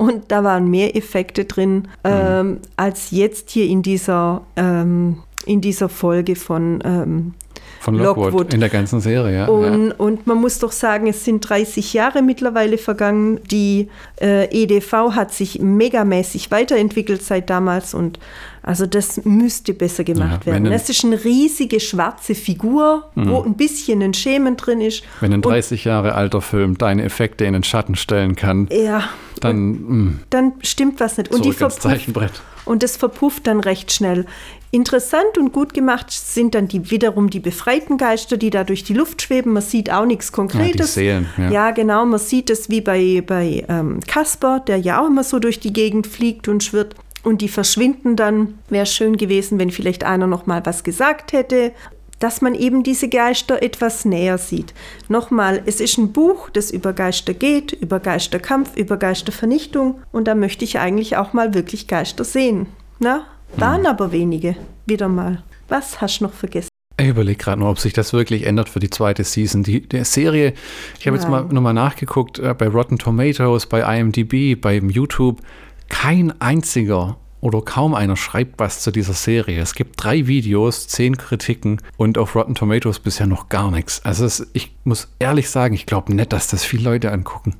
[0.00, 5.88] und da waren mehr Effekte drin ähm, als jetzt hier in dieser, ähm, in dieser
[5.88, 7.34] Folge von ähm,
[7.80, 8.54] Von Lockwood, Lockwood.
[8.54, 9.46] in der ganzen Serie, ja.
[9.46, 13.40] Und, und man muss doch sagen, es sind 30 Jahre mittlerweile vergangen.
[13.50, 13.88] Die
[14.20, 18.18] äh, EDV hat sich megamäßig weiterentwickelt seit damals und
[18.62, 20.66] also das müsste besser gemacht Ja, werden.
[20.66, 25.00] Es ist eine riesige schwarze Figur, wo ein bisschen ein Schemen drin ist.
[25.00, 25.06] ja.
[25.20, 29.04] Wenn ein Und- 30 Jahre alter Film deine Effekte in den Schatten stellen kann, Ja,
[29.44, 31.32] dann mh, dann stimmt was nicht.
[31.32, 34.26] Und, die verpufft, und das verpufft dann recht schnell.
[34.72, 38.94] Interessant und gut gemacht sind dann die wiederum die befreiten Geister, die da durch die
[38.94, 39.52] Luft schweben.
[39.52, 40.94] Man sieht auch nichts Konkretes.
[40.94, 41.50] Seelen, ja.
[41.50, 41.70] ja.
[41.72, 42.06] genau.
[42.06, 45.72] Man sieht es wie bei, bei ähm, Kasper, der ja auch immer so durch die
[45.72, 46.94] Gegend fliegt und schwirrt.
[47.24, 48.54] Und die verschwinden dann.
[48.68, 51.72] Wäre schön gewesen, wenn vielleicht einer noch mal was gesagt hätte.
[52.20, 54.72] Dass man eben diese Geister etwas näher sieht.
[55.08, 60.00] Nochmal, es ist ein Buch, das über Geister geht, über Geisterkampf, über Geistervernichtung.
[60.12, 62.66] Und da möchte ich eigentlich auch mal wirklich Geister sehen.
[63.00, 63.24] Na,
[63.56, 64.54] waren aber wenige.
[64.86, 65.42] Wieder mal.
[65.68, 66.68] Was hast du noch vergessen?
[67.00, 69.62] Ich überlege gerade nur, ob sich das wirklich ändert für die zweite Season.
[69.62, 70.52] Die, die Serie,
[70.98, 75.40] ich habe jetzt mal nochmal nachgeguckt, äh, bei Rotten Tomatoes, bei IMDb, beim YouTube,
[75.88, 79.60] kein einziger oder kaum einer schreibt was zu dieser Serie.
[79.60, 84.04] Es gibt drei Videos, zehn Kritiken und auf Rotten Tomatoes bisher noch gar nichts.
[84.04, 87.54] Also es, ich muss ehrlich sagen, ich glaube nicht, dass das viele Leute angucken.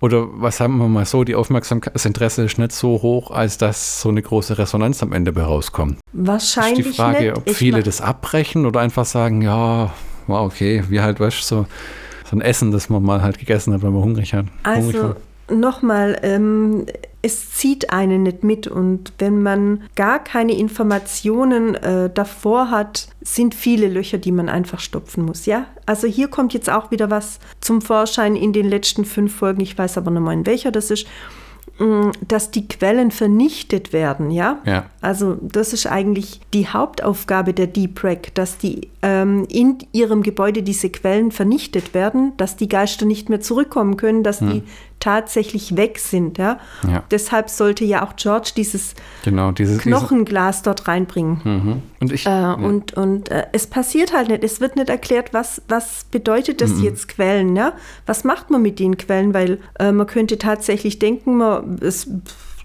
[0.00, 3.58] Oder was haben wir mal so, die Aufmerksamkeit, das Interesse ist nicht so hoch, als
[3.58, 5.98] dass so eine große Resonanz am Ende bei rauskommt.
[6.12, 7.36] Wahrscheinlich Ist die Frage, nicht.
[7.36, 9.92] ob Ich viele das abbrechen oder einfach sagen, ja,
[10.26, 11.66] war okay, wie halt, weißt so,
[12.28, 14.46] so ein Essen, das man mal halt gegessen hat, wenn man hungrig hat.
[14.64, 15.14] Also
[15.48, 16.86] nochmal, ähm,
[17.22, 23.54] es zieht einen nicht mit und wenn man gar keine Informationen äh, davor hat, sind
[23.54, 25.66] viele Löcher, die man einfach stopfen muss, ja?
[25.86, 29.78] Also hier kommt jetzt auch wieder was zum Vorschein in den letzten fünf Folgen, ich
[29.78, 31.06] weiß aber noch mal in welcher das ist,
[31.78, 34.60] mh, dass die Quellen vernichtet werden, ja?
[34.64, 34.86] Ja.
[35.00, 40.62] Also das ist eigentlich die Hauptaufgabe der Deep Rec, dass die ähm, in ihrem Gebäude
[40.62, 44.62] diese Quellen vernichtet werden, dass die Geister nicht mehr zurückkommen können, dass die
[45.02, 46.38] tatsächlich weg sind.
[46.38, 46.58] Ja?
[46.88, 47.02] Ja.
[47.10, 48.94] Deshalb sollte ja auch George dieses
[49.24, 51.40] Genau, dieses Knochenglas dort reinbringen.
[51.42, 51.82] Diese, mhm.
[52.00, 52.52] Und ich, Äh, ja.
[52.52, 54.44] Und, und äh, es passiert halt nicht.
[54.44, 57.56] Es wird nicht erklärt, was, was bedeutet das jetzt Quellen.
[57.56, 57.72] Ja?
[58.06, 59.34] Was macht man mit den Quellen?
[59.34, 62.08] Weil äh, man könnte tatsächlich denken, man, es,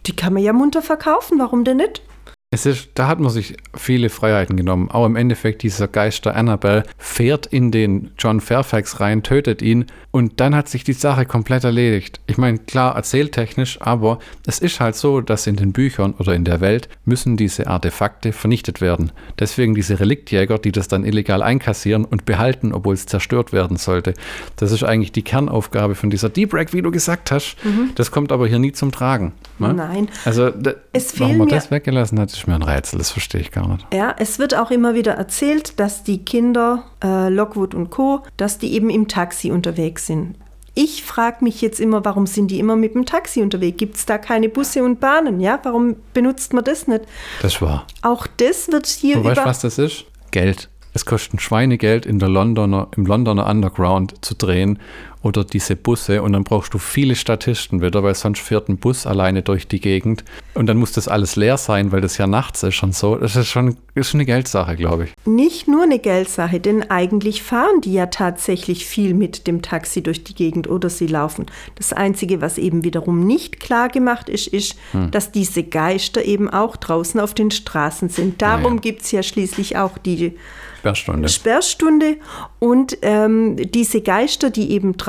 [0.06, 1.40] die kann man ja munter verkaufen.
[1.40, 2.04] Warum denn nicht?
[2.50, 4.90] Es ist, da hat man sich viele Freiheiten genommen.
[4.90, 10.40] Auch im Endeffekt dieser Geister Annabelle fährt in den John Fairfax rein, tötet ihn und
[10.40, 12.22] dann hat sich die Sache komplett erledigt.
[12.26, 16.46] Ich meine, klar, erzähltechnisch, aber es ist halt so, dass in den Büchern oder in
[16.46, 19.12] der Welt müssen diese Artefakte vernichtet werden.
[19.38, 24.14] Deswegen diese Reliktjäger, die das dann illegal einkassieren und behalten, obwohl es zerstört werden sollte.
[24.56, 27.58] Das ist eigentlich die Kernaufgabe von dieser Deep Rack, wie du gesagt hast.
[27.96, 29.34] Das kommt aber hier nie zum Tragen.
[29.60, 29.74] ne?
[29.74, 30.08] Nein.
[30.24, 32.98] Also, da, Es warum man mir- das weggelassen hat, ist mir ein Rätsel.
[32.98, 33.86] Das verstehe ich gar nicht.
[33.94, 38.58] Ja, es wird auch immer wieder erzählt, dass die Kinder, äh, Lockwood und Co., dass
[38.58, 40.36] die eben im Taxi unterwegs sind.
[40.74, 43.78] Ich frage mich jetzt immer, warum sind die immer mit dem Taxi unterwegs?
[43.78, 45.40] Gibt es da keine Busse und Bahnen?
[45.40, 47.06] Ja, warum benutzt man das nicht?
[47.42, 47.88] Das war.
[48.04, 49.46] Auch das wird hier weißt du, über.
[49.46, 50.06] was das ist?
[50.30, 50.70] Geld.
[50.94, 54.80] Es kostet ein Schweinegeld in der Londoner, im Londoner Underground zu drehen
[55.24, 59.06] oder diese Busse und dann brauchst du viele Statisten wieder, weil sonst fährt ein Bus
[59.06, 62.64] alleine durch die Gegend und dann muss das alles leer sein, weil das ja nachts
[62.64, 63.16] ist und so.
[63.16, 65.14] Das ist schon, ist schon eine Geldsache, glaube ich.
[65.26, 70.24] Nicht nur eine Geldsache, denn eigentlich fahren die ja tatsächlich viel mit dem Taxi durch
[70.24, 71.48] die Gegend oder sie laufen.
[71.76, 75.12] Das Einzige, was eben wiederum nicht klar gemacht ist, ist, hm.
[75.12, 78.42] dass diese Geister eben auch draußen auf den Straßen sind.
[78.42, 78.82] Darum ja.
[78.82, 80.34] gibt es ja schließlich auch die
[80.78, 81.30] Sperrstunde.
[81.30, 82.18] Sperrstunde.
[82.60, 85.07] Und ähm, diese Geister, die eben draußen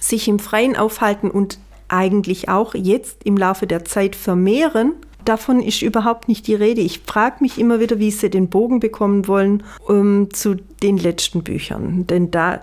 [0.00, 4.92] sich im Freien aufhalten und eigentlich auch jetzt im Laufe der Zeit vermehren,
[5.24, 6.80] davon ist überhaupt nicht die Rede.
[6.80, 10.98] Ich frage mich immer wieder, wie sie den Bogen bekommen wollen um, ähm, zu den
[10.98, 12.06] letzten Büchern.
[12.06, 12.60] Denn da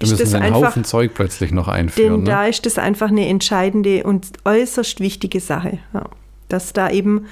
[0.00, 2.12] da müssen sie einen einfach, Haufen Zeug plötzlich noch einführen.
[2.12, 2.30] Denn ne?
[2.30, 5.78] da ist das einfach eine entscheidende und äußerst wichtige Sache.
[5.92, 6.04] Ja.
[6.48, 7.26] Dass da eben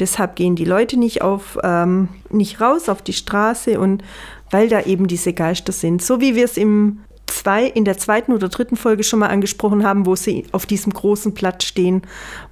[0.00, 4.02] Deshalb gehen die Leute nicht auf, ähm, nicht raus auf die Straße und
[4.50, 6.02] weil da eben diese Geister sind.
[6.02, 7.00] So wie wir es im
[7.30, 10.92] zwei, in der zweiten oder dritten Folge schon mal angesprochen haben, wo sie auf diesem
[10.92, 12.02] großen Platz stehen,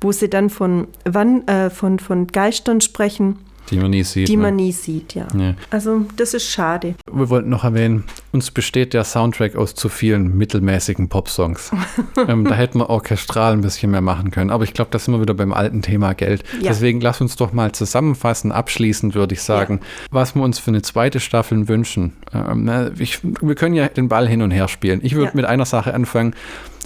[0.00, 3.38] wo sie dann von, wann, äh, von, von Geistern sprechen
[3.70, 4.28] die man nie sieht.
[4.28, 4.42] Die ne?
[4.42, 5.26] man nie sieht, ja.
[5.36, 5.54] ja.
[5.70, 6.94] Also das ist schade.
[7.10, 11.70] Wir wollten noch erwähnen, uns besteht der Soundtrack aus zu vielen mittelmäßigen Popsongs.
[12.28, 14.50] ähm, da hätten wir orchestral ein bisschen mehr machen können.
[14.50, 16.44] Aber ich glaube, da sind wir wieder beim alten Thema Geld.
[16.60, 16.68] Ja.
[16.68, 18.52] Deswegen lass uns doch mal zusammenfassen.
[18.52, 20.06] Abschließend würde ich sagen, ja.
[20.10, 22.14] was wir uns für eine zweite Staffel wünschen.
[22.32, 25.00] Ähm, ich, wir können ja den Ball hin und her spielen.
[25.02, 26.34] Ich würde mit einer Sache anfangen.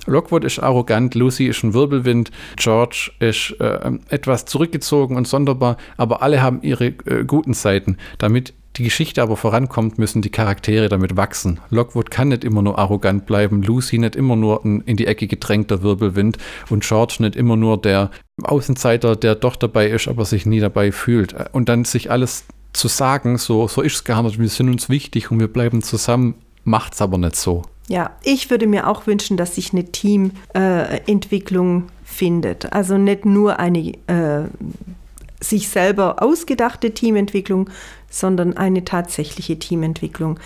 [0.06, 6.22] Lockwood ist arrogant, Lucy ist ein Wirbelwind, George ist äh, etwas zurückgezogen und sonderbar, aber
[6.22, 7.96] alle haben ihre äh, guten Seiten.
[8.18, 11.60] Damit die Geschichte aber vorankommt, müssen die Charaktere damit wachsen.
[11.68, 15.26] Lockwood kann nicht immer nur arrogant bleiben, Lucy nicht immer nur ein in die Ecke
[15.26, 16.38] gedrängter Wirbelwind
[16.70, 18.10] und George nicht immer nur der
[18.42, 21.34] Außenseiter, der doch dabei ist, aber sich nie dabei fühlt.
[21.52, 24.88] Und dann sich alles zu sagen, so, so ist es gar nicht, wir sind uns
[24.88, 26.34] wichtig und wir bleiben zusammen,
[26.64, 27.62] macht es aber nicht so.
[27.88, 32.72] Ja, ich würde mir auch wünschen, dass sich eine Teamentwicklung äh, findet.
[32.72, 34.44] Also nicht nur eine äh,
[35.40, 37.68] sich selber ausgedachte Teamentwicklung,
[38.08, 40.38] sondern eine tatsächliche Teamentwicklung.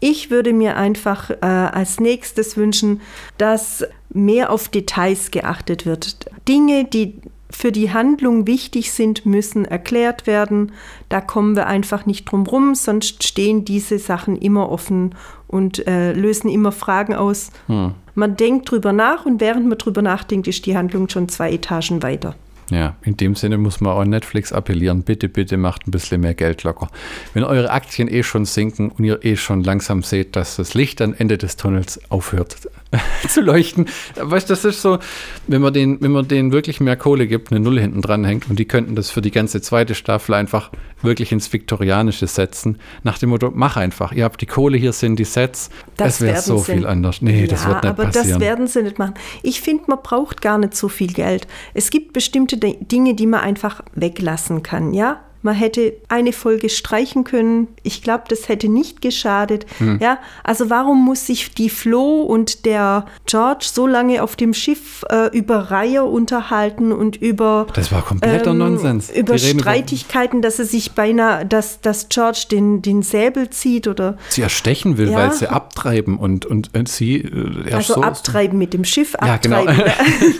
[0.00, 3.00] Ich würde mir einfach äh, als nächstes wünschen,
[3.38, 6.30] dass mehr auf Details geachtet wird.
[6.46, 7.20] Dinge, die
[7.50, 10.72] für die Handlung wichtig sind, müssen erklärt werden.
[11.08, 15.14] Da kommen wir einfach nicht drum rum, sonst stehen diese Sachen immer offen
[15.54, 17.52] und äh, lösen immer Fragen aus.
[17.68, 17.92] Hm.
[18.16, 22.02] Man denkt drüber nach und während man drüber nachdenkt, ist die Handlung schon zwei Etagen
[22.02, 22.34] weiter.
[22.70, 26.34] Ja, in dem Sinne muss man auch Netflix appellieren, bitte, bitte macht ein bisschen mehr
[26.34, 26.88] Geld locker.
[27.34, 31.00] Wenn eure Aktien eh schon sinken und ihr eh schon langsam seht, dass das Licht
[31.00, 32.56] am Ende des Tunnels aufhört
[33.28, 33.86] zu leuchten,
[34.16, 34.98] weißt du, das ist so,
[35.46, 38.48] wenn man den, wenn man denen wirklich mehr Kohle gibt, eine Null hinten dran hängt
[38.48, 40.70] und die könnten das für die ganze zweite Staffel einfach
[41.02, 45.16] wirklich ins Viktorianische setzen, nach dem Motto, mach einfach, ihr habt die Kohle, hier sind
[45.18, 46.86] die Sets, das, wäre so viel nicht.
[46.86, 47.22] anders.
[47.22, 48.30] Nee, ja, das wird nicht aber passieren.
[48.30, 49.14] das werden sie nicht machen.
[49.42, 51.46] Ich finde, man braucht gar nicht so viel Geld.
[51.74, 55.20] Es gibt bestimmte Dinge, die man einfach weglassen kann, ja?
[55.44, 57.68] Man hätte eine Folge streichen können.
[57.82, 59.66] Ich glaube, das hätte nicht geschadet.
[59.76, 59.98] Hm.
[60.00, 65.04] Ja, also warum muss sich die Flo und der George so lange auf dem Schiff
[65.10, 69.10] äh, über Reihe unterhalten und über Das war kompletter ähm, Nonsens.
[69.10, 74.40] Über Streitigkeiten, dass er sich beinahe, dass, dass George den, den Säbel zieht oder sie
[74.40, 75.18] erstechen will, ja.
[75.18, 79.76] weil sie abtreiben und, und, und sie äh, Also so abtreiben mit dem Schiff abtreiben.
[79.76, 79.94] Ja,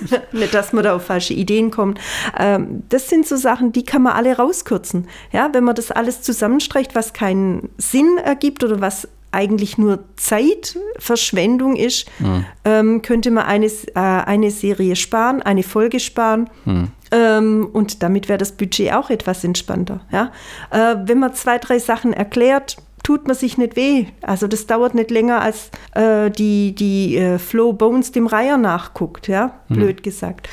[0.09, 0.22] genau.
[0.32, 2.00] Nicht, dass man da auf falsche Ideen kommt.
[2.38, 5.09] Ähm, das sind so Sachen, die kann man alle rauskürzen nutzen.
[5.32, 11.74] Ja, wenn man das alles zusammenstreicht, was keinen Sinn ergibt oder was eigentlich nur Zeitverschwendung
[11.74, 12.45] ist, mhm.
[12.64, 16.49] ähm, könnte man eine, äh, eine Serie sparen, eine Folge sparen.
[16.64, 16.88] Mhm.
[17.11, 20.01] Ähm, und damit wäre das Budget auch etwas entspannter.
[20.12, 20.30] Ja?
[20.70, 24.07] Äh, wenn man zwei, drei Sachen erklärt, tut man sich nicht weh.
[24.22, 29.26] Also das dauert nicht länger, als äh, die, die äh, Flow Bones dem Reiher nachguckt,
[29.26, 29.74] ja, mhm.
[29.74, 30.49] blöd gesagt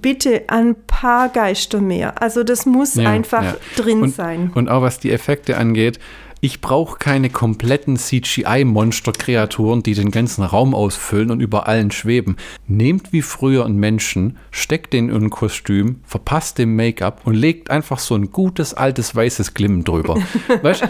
[0.00, 2.20] bitte ein paar Geister mehr.
[2.22, 3.56] Also das muss ja, einfach ja.
[3.76, 4.50] drin und, sein.
[4.54, 5.98] Und auch was die Effekte angeht,
[6.40, 12.36] ich brauche keine kompletten CGI-Monster-Kreaturen, die den ganzen Raum ausfüllen und über allen schweben.
[12.66, 17.70] Nehmt wie früher einen Menschen, steckt den in ein Kostüm, verpasst dem Make-up und legt
[17.70, 20.16] einfach so ein gutes, altes, weißes Glimmen drüber.
[20.62, 20.84] weißt,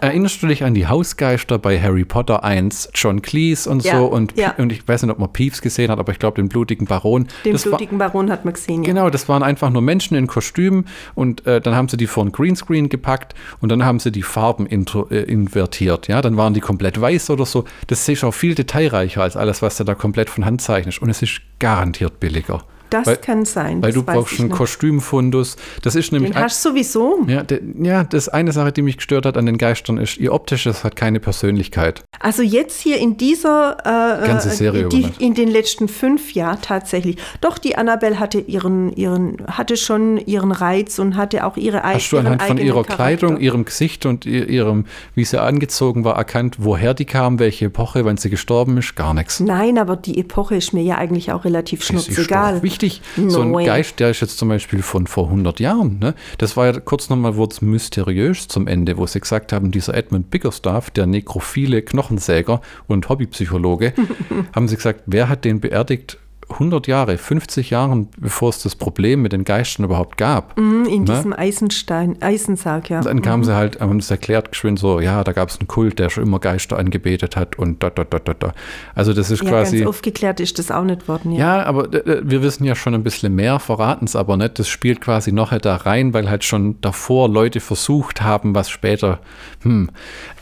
[0.00, 4.06] erinnerst du dich an die Hausgeister bei Harry Potter 1, John Cleese und ja, so?
[4.06, 4.54] Und, ja.
[4.56, 7.26] und ich weiß nicht, ob man Peeves gesehen hat, aber ich glaube, den blutigen Baron.
[7.44, 8.90] Den das blutigen war, Baron hat man gesehen, ja.
[8.90, 12.24] Genau, das waren einfach nur Menschen in Kostümen und äh, dann haben sie die vor
[12.24, 14.66] ein Greenscreen gepackt und dann haben sie die Farben
[15.10, 16.08] äh, invertiert.
[16.08, 17.64] Ja, dann waren die komplett weiß oder so.
[17.86, 21.00] Das ist auch viel detailreicher als alles, was du da komplett von Hand zeichnest.
[21.00, 22.64] Und es ist garantiert billiger.
[22.90, 23.82] Das weil, kann sein.
[23.82, 24.50] Weil du brauchst einen.
[24.50, 25.56] Kostümfundus.
[25.82, 26.32] Das ist nämlich.
[26.32, 27.24] Den hast du sowieso.
[27.26, 30.32] Ja, de, ja, das eine Sache, die mich gestört hat an den Geistern, ist, ihr
[30.32, 32.02] optisches hat keine Persönlichkeit.
[32.20, 33.76] Also jetzt hier in dieser
[34.22, 37.16] äh, Ganze Serie die, in den letzten fünf Jahren tatsächlich.
[37.40, 41.94] Doch die Annabelle hatte ihren, ihren, hatte schon ihren Reiz und hatte auch ihre ei-
[41.94, 42.94] Hast du anhand von ihrer Charakter.
[42.96, 44.84] Kleidung, ihrem Gesicht und ihr- ihrem,
[45.14, 48.94] wie sie angezogen war, erkannt, woher die kam, welche Epoche, wann sie gestorben ist?
[48.96, 49.40] Gar nichts.
[49.40, 52.28] Nein, aber die Epoche ist mir ja eigentlich auch relativ Das ist
[52.76, 53.02] doch wichtig.
[53.16, 53.66] So ein No way.
[53.66, 55.98] Geist, der ist jetzt zum Beispiel von vor 100 Jahren.
[55.98, 56.14] Ne?
[56.38, 59.94] Das war ja kurz nochmal, wurde es mysteriös zum Ende, wo sie gesagt haben, dieser
[59.94, 63.92] Edmund Bickerstaff, der nekrophile Knochensäger und Hobbypsychologe,
[64.54, 66.18] haben sie gesagt, wer hat den beerdigt?
[66.48, 70.56] 100 Jahre, 50 Jahren, bevor es das Problem mit den Geistern überhaupt gab.
[70.56, 71.14] Mhm, In Ne?
[71.16, 73.00] diesem Eisenstein, Eisensarg, ja.
[73.00, 75.98] Dann kamen sie halt, haben es erklärt, geschwind so, ja, da gab es einen Kult,
[75.98, 78.54] der schon immer Geister angebetet hat und da, da, da, da, da.
[78.94, 79.78] Also das ist ja, quasi.
[79.78, 81.32] ganz aufgeklärt ist das auch nicht worden.
[81.32, 81.58] Ja.
[81.58, 84.58] Ja, aber äh, wir wissen ja schon ein bisschen mehr, verraten es aber nicht.
[84.58, 89.18] Das spielt quasi noch da rein, weil halt schon davor Leute versucht haben, was später,
[89.62, 89.90] hm,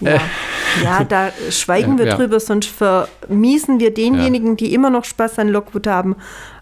[0.00, 0.18] Ja,
[0.82, 2.16] ja da schweigen wir ja.
[2.16, 5.93] drüber, sonst vermiesen wir denjenigen, die immer noch Spaß an Lockwood haben,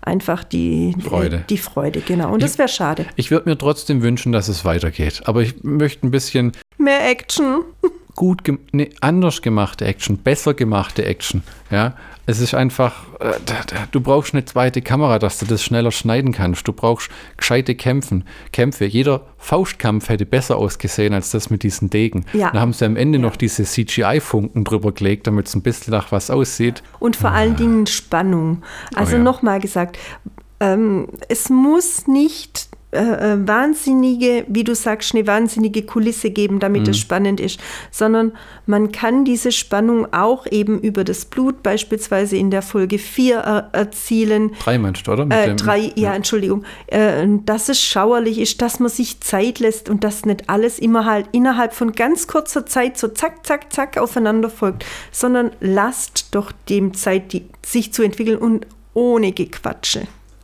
[0.00, 1.36] einfach die Freude.
[1.36, 2.32] Äh, die Freude, genau.
[2.32, 3.06] Und das wäre schade.
[3.16, 5.22] ich würde mir trotzdem wünschen, dass es weitergeht.
[5.24, 7.62] Aber ich möchte ein bisschen Mehr Action.
[8.14, 11.42] gut, nee, anders gemachte Action, besser gemachte Action.
[11.70, 11.94] Ja,
[12.24, 13.32] es ist einfach, äh,
[13.90, 16.66] du brauchst eine zweite Kamera, dass du das schneller schneiden kannst.
[16.68, 18.84] Du brauchst gescheite Kämpfen, Kämpfe.
[18.84, 22.24] Jeder Faustkampf hätte besser ausgesehen als das mit diesen Degen.
[22.32, 22.50] Ja.
[22.52, 26.12] Da haben sie am Ende noch diese CGI-Funken drüber gelegt, damit es ein bisschen nach
[26.12, 26.82] was aussieht.
[27.00, 28.62] Und vor allen Dingen Spannung.
[28.94, 29.22] Also Oh ja.
[29.24, 29.98] nochmal gesagt,
[30.60, 32.98] ähm, es muss nicht äh,
[33.32, 36.90] äh, wahnsinnige, wie du sagst, eine wahnsinnige Kulisse geben, damit Mhm.
[36.90, 37.58] es spannend ist,
[37.90, 38.32] sondern
[38.66, 43.70] man kann diese Spannung auch eben über das Blut beispielsweise in der Folge 4 er
[43.72, 44.52] erzielen.
[44.62, 45.24] Drei meinst du, oder?
[45.24, 49.58] Mit Äh, dem- drei, ja, Entschuldigung, äh, dass es schauerlich ist, dass man sich Zeit
[49.58, 53.72] lässt und dass nicht alles immer halt innerhalb von ganz kurzer Zeit so zack, zack,
[53.72, 60.02] zack aufeinander folgt, sondern lasst doch dem Zeit, die, sich zu entwickeln und ohne Gequatsche.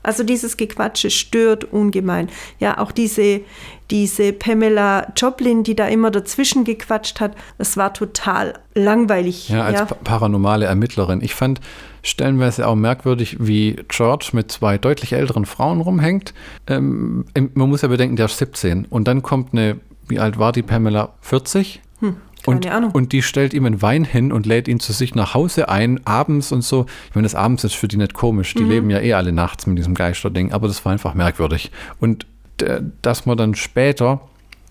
[0.09, 2.31] Also dieses Gequatsche stört ungemein.
[2.61, 3.43] Ja, auch diese,
[3.91, 9.51] diese Pamela Joplin, die da immer dazwischen gequatscht hat, das war total langweilig.
[9.51, 11.21] Ja, als pa- paranormale Ermittlerin.
[11.21, 11.61] Ich fand
[12.03, 16.33] stellenweise auch merkwürdig, wie George mit zwei deutlich älteren Frauen rumhängt.
[16.69, 18.87] Ähm, man muss ja bedenken, der ist 17.
[18.87, 19.79] Und dann kommt eine,
[20.09, 21.11] wie alt war die Pamela?
[21.21, 21.83] 40?
[22.01, 22.15] Keine
[22.47, 25.69] und, und die stellt ihm einen Wein hin und lädt ihn zu sich nach Hause
[25.69, 26.87] ein, abends und so.
[27.09, 28.55] Ich meine, das abends ist für die nicht komisch.
[28.55, 28.59] Mhm.
[28.59, 31.71] Die leben ja eh alle nachts mit diesem Geisterding, aber das war einfach merkwürdig.
[32.01, 32.27] Und
[32.63, 34.21] äh, dass man dann später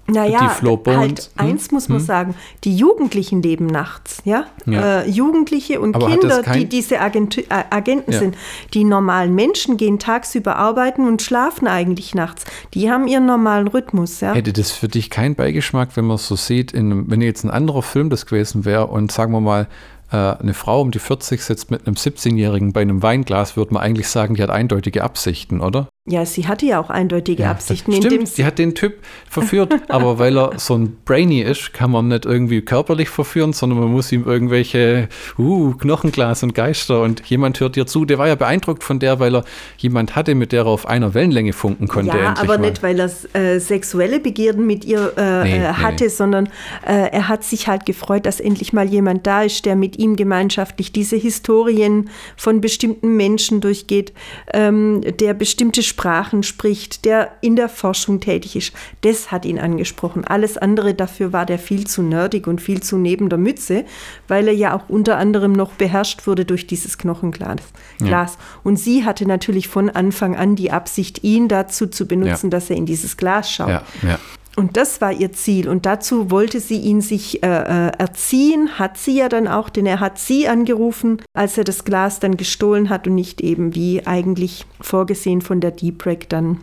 [0.09, 1.47] Naja, die Flo Bones, halt hm?
[1.49, 2.33] eins muss man sagen,
[2.63, 4.45] die Jugendlichen leben nachts, ja?
[4.65, 5.01] Ja.
[5.01, 8.19] Äh, Jugendliche und Aber Kinder, kein- die diese Agent, äh, Agenten Ja.
[8.19, 8.35] sind.
[8.73, 12.45] Die normalen Menschen gehen tagsüber arbeiten und schlafen eigentlich nachts.
[12.73, 14.33] Die haben ihren normalen Rhythmus, ja?
[14.33, 17.51] Hätte das für dich keinen Beigeschmack, wenn man es so sieht, in, wenn jetzt ein
[17.51, 19.67] anderer Film das gewesen wäre und sagen wir mal,
[20.11, 23.83] äh, eine Frau um die 40 sitzt mit einem 17-Jährigen bei einem Weinglas, würde man
[23.83, 25.89] eigentlich sagen, die hat eindeutige Absichten, oder?
[26.09, 27.91] Ja, sie hatte ja auch eindeutige Ja, Absichten.
[27.91, 28.99] Stimmt, sie, hat den Typ
[29.29, 33.79] verführt, aber weil er so ein Brainy ist, kann man nicht irgendwie körperlich verführen, sondern
[33.79, 38.05] man muss ihm irgendwelche uh, Knochenglas und Geister und jemand hört ihr zu.
[38.05, 39.43] Der war ja beeindruckt von der, weil er
[39.77, 42.17] jemand hatte, mit der er auf einer Wellenlänge funken konnte.
[42.17, 42.69] ja, aber mal.
[42.69, 46.09] nicht, weil er äh, sexuelle Begierden mit ihr äh, Nee, äh, hatte, nee.
[46.09, 46.47] sondern
[46.85, 50.15] äh, er hat sich halt gefreut, dass endlich mal jemand da ist, der mit ihm
[50.15, 54.13] gemeinschaftlich diese Historien von bestimmten Menschen durchgeht,
[54.53, 58.71] ähm, der bestimmte Sprachen spricht, der in der Forschung tätig ist.
[59.01, 60.25] Das hat ihn angesprochen.
[60.25, 63.83] Alles andere dafür war der viel zu nerdig und viel zu neben der Mütze,
[64.27, 67.61] weil er ja auch unter anderem noch beherrscht wurde durch dieses Knochenglas.
[67.97, 68.37] Glas.
[68.63, 72.51] Und sie hatte natürlich von Anfang an die Absicht, ihn dazu zu benutzen, Ja.
[72.51, 73.69] dass er in dieses Glas schaut.
[73.69, 74.19] Ja, ja.
[74.57, 75.69] Und das war ihr Ziel.
[75.69, 79.85] Und dazu wollte sie ihn sich äh, äh, erziehen, hat sie ja dann auch, denn
[79.85, 84.07] er hat sie angerufen, als er das Glas dann gestohlen hat und nicht eben wie
[84.07, 86.61] eigentlich vorgesehen von der Deep Break dann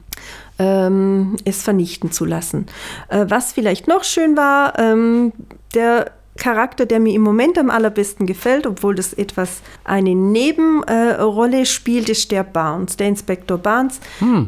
[0.59, 2.67] ähm, es vernichten zu lassen.
[3.11, 5.33] Äh, was vielleicht noch schön war, ähm,
[5.75, 11.65] der Charakter, der mir im Moment am allerbesten gefällt, obwohl das etwas eine Nebenrolle äh,
[11.65, 14.01] spielt, ist der Barnes, der Inspektor Barnes.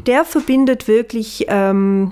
[0.05, 2.11] Der verbindet wirklich ähm,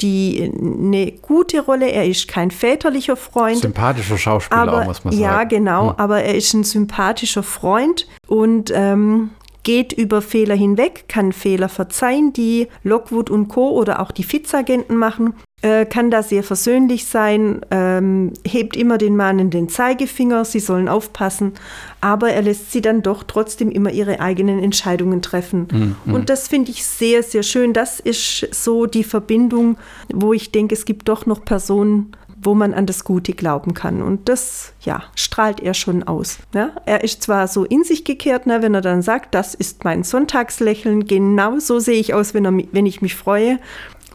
[0.00, 1.90] die eine gute Rolle.
[1.90, 3.58] Er ist kein väterlicher Freund.
[3.58, 5.48] Sympathischer Schauspieler, aber, muss man ja, sagen.
[5.48, 9.30] genau, aber er ist ein sympathischer Freund und ähm,
[9.62, 13.70] geht über Fehler hinweg, kann Fehler verzeihen, die Lockwood und Co.
[13.70, 15.34] oder auch die Fitzagenten machen.
[15.62, 21.54] Äh, kann da sehr versöhnlich sein, ähm, hebt immer den mahnenden Zeigefinger, sie sollen aufpassen,
[22.00, 25.96] aber er lässt sie dann doch trotzdem immer ihre eigenen Entscheidungen treffen.
[26.04, 26.14] Mhm.
[26.14, 27.72] Und das finde ich sehr, sehr schön.
[27.72, 29.78] Das ist so die Verbindung,
[30.12, 34.02] wo ich denke, es gibt doch noch Personen, wo man an das Gute glauben kann.
[34.02, 36.38] Und das, ja, strahlt er schon aus.
[36.54, 36.70] Ja?
[36.84, 40.04] Er ist zwar so in sich gekehrt, ne, wenn er dann sagt, das ist mein
[40.04, 43.58] Sonntagslächeln, genau so sehe ich aus, wenn, er, wenn ich mich freue.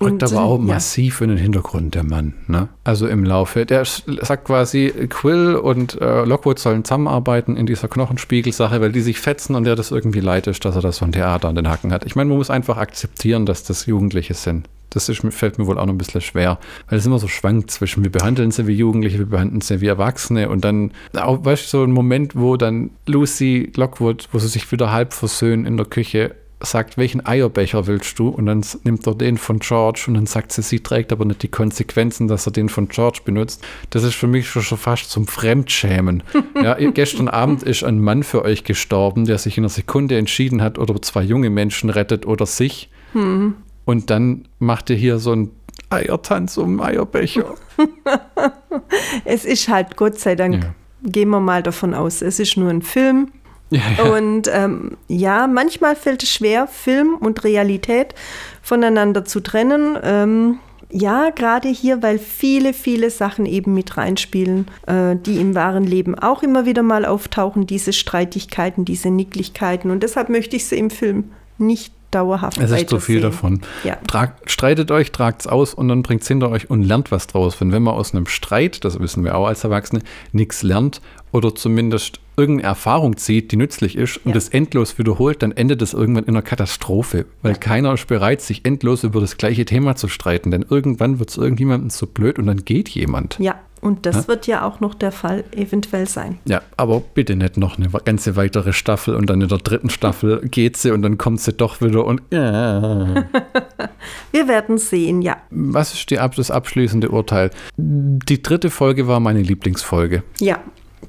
[0.02, 0.66] Und aber auch ja.
[0.66, 2.34] massiv in den Hintergrund, der Mann.
[2.48, 2.70] Ne?
[2.84, 3.66] Also im Laufe.
[3.66, 9.20] Der sagt quasi, Quill und äh, Lockwood sollen zusammenarbeiten in dieser Knochenspiegelsache, weil die sich
[9.20, 11.70] fetzen und der das irgendwie leid ist, dass er das so ein Theater an den
[11.70, 12.06] Hacken hat.
[12.06, 14.68] Ich meine, man muss einfach akzeptieren, dass das Jugendliche sind.
[14.92, 17.72] Das ist, fällt mir wohl auch noch ein bisschen schwer, weil es immer so schwankt
[17.72, 21.64] zwischen, wir behandeln sie wie Jugendliche, wir behandeln sie wie Erwachsene und dann, auch, weißt
[21.64, 25.78] du, so ein Moment, wo dann Lucy Lockwood, wo sie sich wieder halb versöhnen in
[25.78, 28.30] der Küche sagt, welchen Eierbecher willst du?
[28.30, 31.44] Und dann nimmt er den von George und dann sagt sie, sie trägt aber nicht
[31.44, 33.64] die Konsequenzen, dass er den von George benutzt.
[33.90, 36.24] Das ist für mich schon, schon fast zum Fremdschämen.
[36.62, 40.62] ja, gestern Abend ist ein Mann für euch gestorben, der sich in einer Sekunde entschieden
[40.62, 42.90] hat, oder zwei junge Menschen rettet oder sich.
[43.14, 43.56] Hm.
[43.86, 45.52] Und dann macht ihr hier so einen
[45.90, 47.56] Eiertanz um Eierbecher.
[49.26, 50.74] es ist halt, Gott sei Dank, ja.
[51.04, 53.32] gehen wir mal davon aus, es ist nur ein Film
[53.72, 54.04] ja, ja.
[54.12, 58.14] Und ähm, ja, manchmal fällt es schwer, Film und Realität
[58.62, 59.98] voneinander zu trennen.
[60.04, 60.60] Ähm,
[60.92, 66.20] ja, gerade hier, weil viele, viele Sachen eben mit reinspielen, äh, die im wahren Leben
[66.20, 69.90] auch immer wieder mal auftauchen, diese Streitigkeiten, diese Nicklichkeiten.
[69.90, 73.62] Und deshalb möchte ich sie im Film nicht dauerhaft Es ist zu viel davon.
[73.84, 73.98] Ja.
[74.08, 77.28] Tragt, streitet euch, tragt es aus und dann bringt es hinter euch und lernt was
[77.28, 77.60] draus.
[77.60, 80.02] Wenn, wenn man aus einem Streit, das wissen wir auch als Erwachsene,
[80.32, 81.02] nichts lernt
[81.32, 85.94] oder zumindest irgendeine Erfahrung zieht, die nützlich ist und das endlos wiederholt, dann endet das
[85.94, 90.08] irgendwann in einer Katastrophe, weil keiner ist bereit, sich endlos über das gleiche Thema zu
[90.08, 93.38] streiten, denn irgendwann wird es irgendjemandem zu blöd und dann geht jemand.
[93.40, 94.28] Ja, und das ja?
[94.28, 96.40] wird ja auch noch der Fall eventuell sein.
[96.46, 100.42] Ja, aber bitte nicht noch eine ganze weitere Staffel und dann in der dritten Staffel
[100.50, 102.22] geht sie und dann kommt sie doch wieder und.
[102.32, 103.26] Ja.
[104.32, 105.38] Wir werden sehen, ja.
[105.50, 107.52] Was ist die, das abschließende Urteil?
[107.78, 110.24] Die dritte Folge war meine Lieblingsfolge.
[110.40, 110.60] Ja,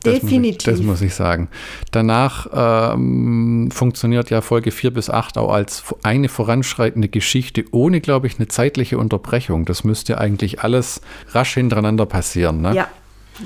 [0.03, 0.67] das Definitiv.
[0.67, 1.49] Muss ich, das muss ich sagen.
[1.91, 8.27] Danach ähm, funktioniert ja Folge 4 bis 8 auch als eine voranschreitende Geschichte ohne, glaube
[8.27, 9.65] ich, eine zeitliche Unterbrechung.
[9.65, 12.63] Das müsste eigentlich alles rasch hintereinander passieren.
[12.63, 12.75] Ne?
[12.75, 12.89] Ja,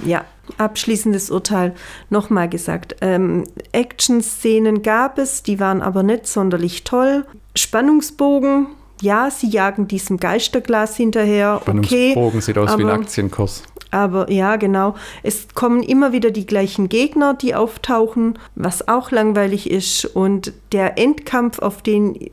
[0.04, 0.24] ja.
[0.58, 1.74] Abschließendes Urteil
[2.08, 2.96] nochmal gesagt.
[3.00, 7.26] Ähm, Action-Szenen gab es, die waren aber nicht sonderlich toll.
[7.56, 8.68] Spannungsbogen,
[9.00, 11.58] ja, sie jagen diesem Geisterglas hinterher.
[11.62, 13.64] Spannungsbogen okay, sieht aus wie ein Aktienkurs.
[13.96, 14.94] Aber ja, genau.
[15.22, 20.04] Es kommen immer wieder die gleichen Gegner, die auftauchen, was auch langweilig ist.
[20.04, 22.30] Und der Endkampf, auf den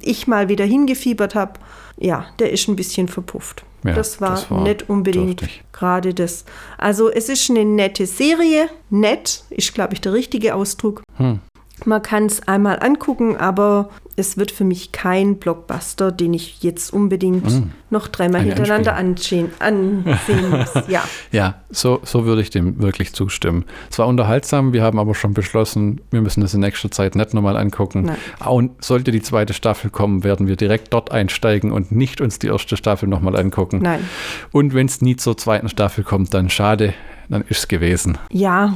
[0.00, 1.54] ich mal wieder hingefiebert habe,
[1.98, 3.64] ja, der ist ein bisschen verpufft.
[3.82, 5.42] Ja, das, war das, war nicht unbedingt
[5.72, 6.44] gerade das.
[6.78, 8.68] Also es ist eine nette Serie.
[8.88, 11.02] Nett ist, glaube ich, der richtige Ausdruck.
[11.16, 11.40] Hm.
[11.86, 13.90] Man kann es einmal angucken, aber
[14.20, 17.72] es wird für mich kein Blockbuster, den ich jetzt unbedingt mm.
[17.90, 20.72] noch dreimal Ein hintereinander ansehen, ansehen muss.
[20.88, 21.02] Ja,
[21.32, 23.64] ja so, so würde ich dem wirklich zustimmen.
[23.90, 27.34] Es war unterhaltsam, wir haben aber schon beschlossen, wir müssen das in nächster Zeit nicht
[27.34, 28.02] nochmal angucken.
[28.02, 28.16] Nein.
[28.46, 32.48] Und sollte die zweite Staffel kommen, werden wir direkt dort einsteigen und nicht uns die
[32.48, 33.80] erste Staffel nochmal angucken.
[33.82, 34.08] Nein.
[34.52, 36.94] Und wenn es nie zur zweiten Staffel kommt, dann schade,
[37.28, 38.18] dann ist es gewesen.
[38.30, 38.74] Ja,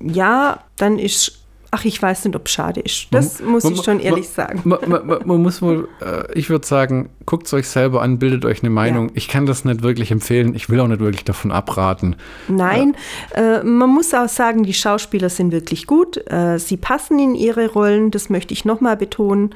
[0.00, 3.08] ja, dann ist Ach, ich weiß nicht, ob es schade ist.
[3.10, 4.62] Das man, muss man, ich schon ehrlich man, sagen.
[5.24, 8.70] Man, muss wohl, äh, ich würde sagen, guckt es euch selber an, bildet euch eine
[8.70, 9.08] Meinung.
[9.08, 9.14] Ja.
[9.16, 10.54] Ich kann das nicht wirklich empfehlen.
[10.54, 12.16] Ich will auch nicht wirklich davon abraten.
[12.48, 12.96] Nein,
[13.34, 16.18] äh, man muss auch sagen, die Schauspieler sind wirklich gut.
[16.30, 19.54] Äh, sie passen in ihre Rollen, das möchte ich nochmal betonen.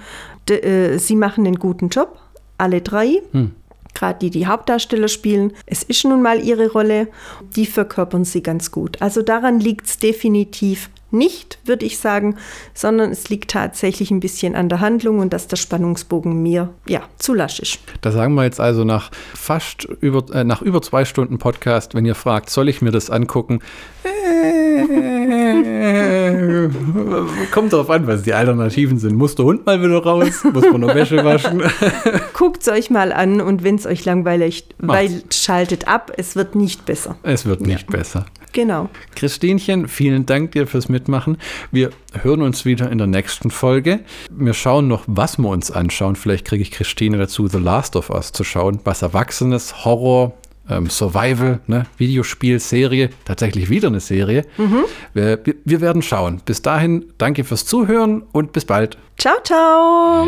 [0.48, 2.18] De, äh, sie machen einen guten Job,
[2.58, 3.22] alle drei.
[3.32, 3.52] Hm
[3.94, 5.52] gerade die die Hauptdarsteller spielen.
[5.66, 7.08] Es ist nun mal ihre Rolle,
[7.56, 9.00] die verkörpern sie ganz gut.
[9.02, 12.36] Also daran liegt es definitiv nicht, würde ich sagen,
[12.74, 17.02] sondern es liegt tatsächlich ein bisschen an der Handlung und dass der Spannungsbogen mir ja
[17.18, 17.80] zu lasch ist.
[18.00, 22.04] Da sagen wir jetzt also nach fast über, äh, nach über zwei Stunden Podcast, wenn
[22.04, 23.60] ihr fragt, soll ich mir das angucken?
[24.04, 25.19] Äh,
[27.50, 29.16] kommt darauf an, was die Alternativen sind.
[29.16, 30.44] Muss der Hund mal wieder raus?
[30.52, 31.62] Muss man noch Wäsche waschen?
[32.34, 36.54] Guckt es euch mal an und wenn es euch langweilig, weil schaltet ab, es wird
[36.54, 37.16] nicht besser.
[37.22, 37.98] Es wird nicht ja.
[37.98, 38.26] besser.
[38.52, 38.88] Genau.
[39.14, 41.38] Christinchen, vielen Dank dir fürs Mitmachen.
[41.70, 41.90] Wir
[42.22, 44.00] hören uns wieder in der nächsten Folge.
[44.30, 46.16] Wir schauen noch, was wir uns anschauen.
[46.16, 48.80] Vielleicht kriege ich Christine dazu, The Last of Us zu schauen.
[48.84, 50.32] Was Erwachsenes, Horror,
[50.70, 51.86] ähm, Survival, ne?
[51.98, 54.46] Videospiel, Serie, tatsächlich wieder eine Serie.
[54.56, 54.84] Mhm.
[55.12, 56.40] Wir, wir werden schauen.
[56.44, 58.96] Bis dahin, danke fürs Zuhören und bis bald.
[59.18, 60.26] Ciao, ciao.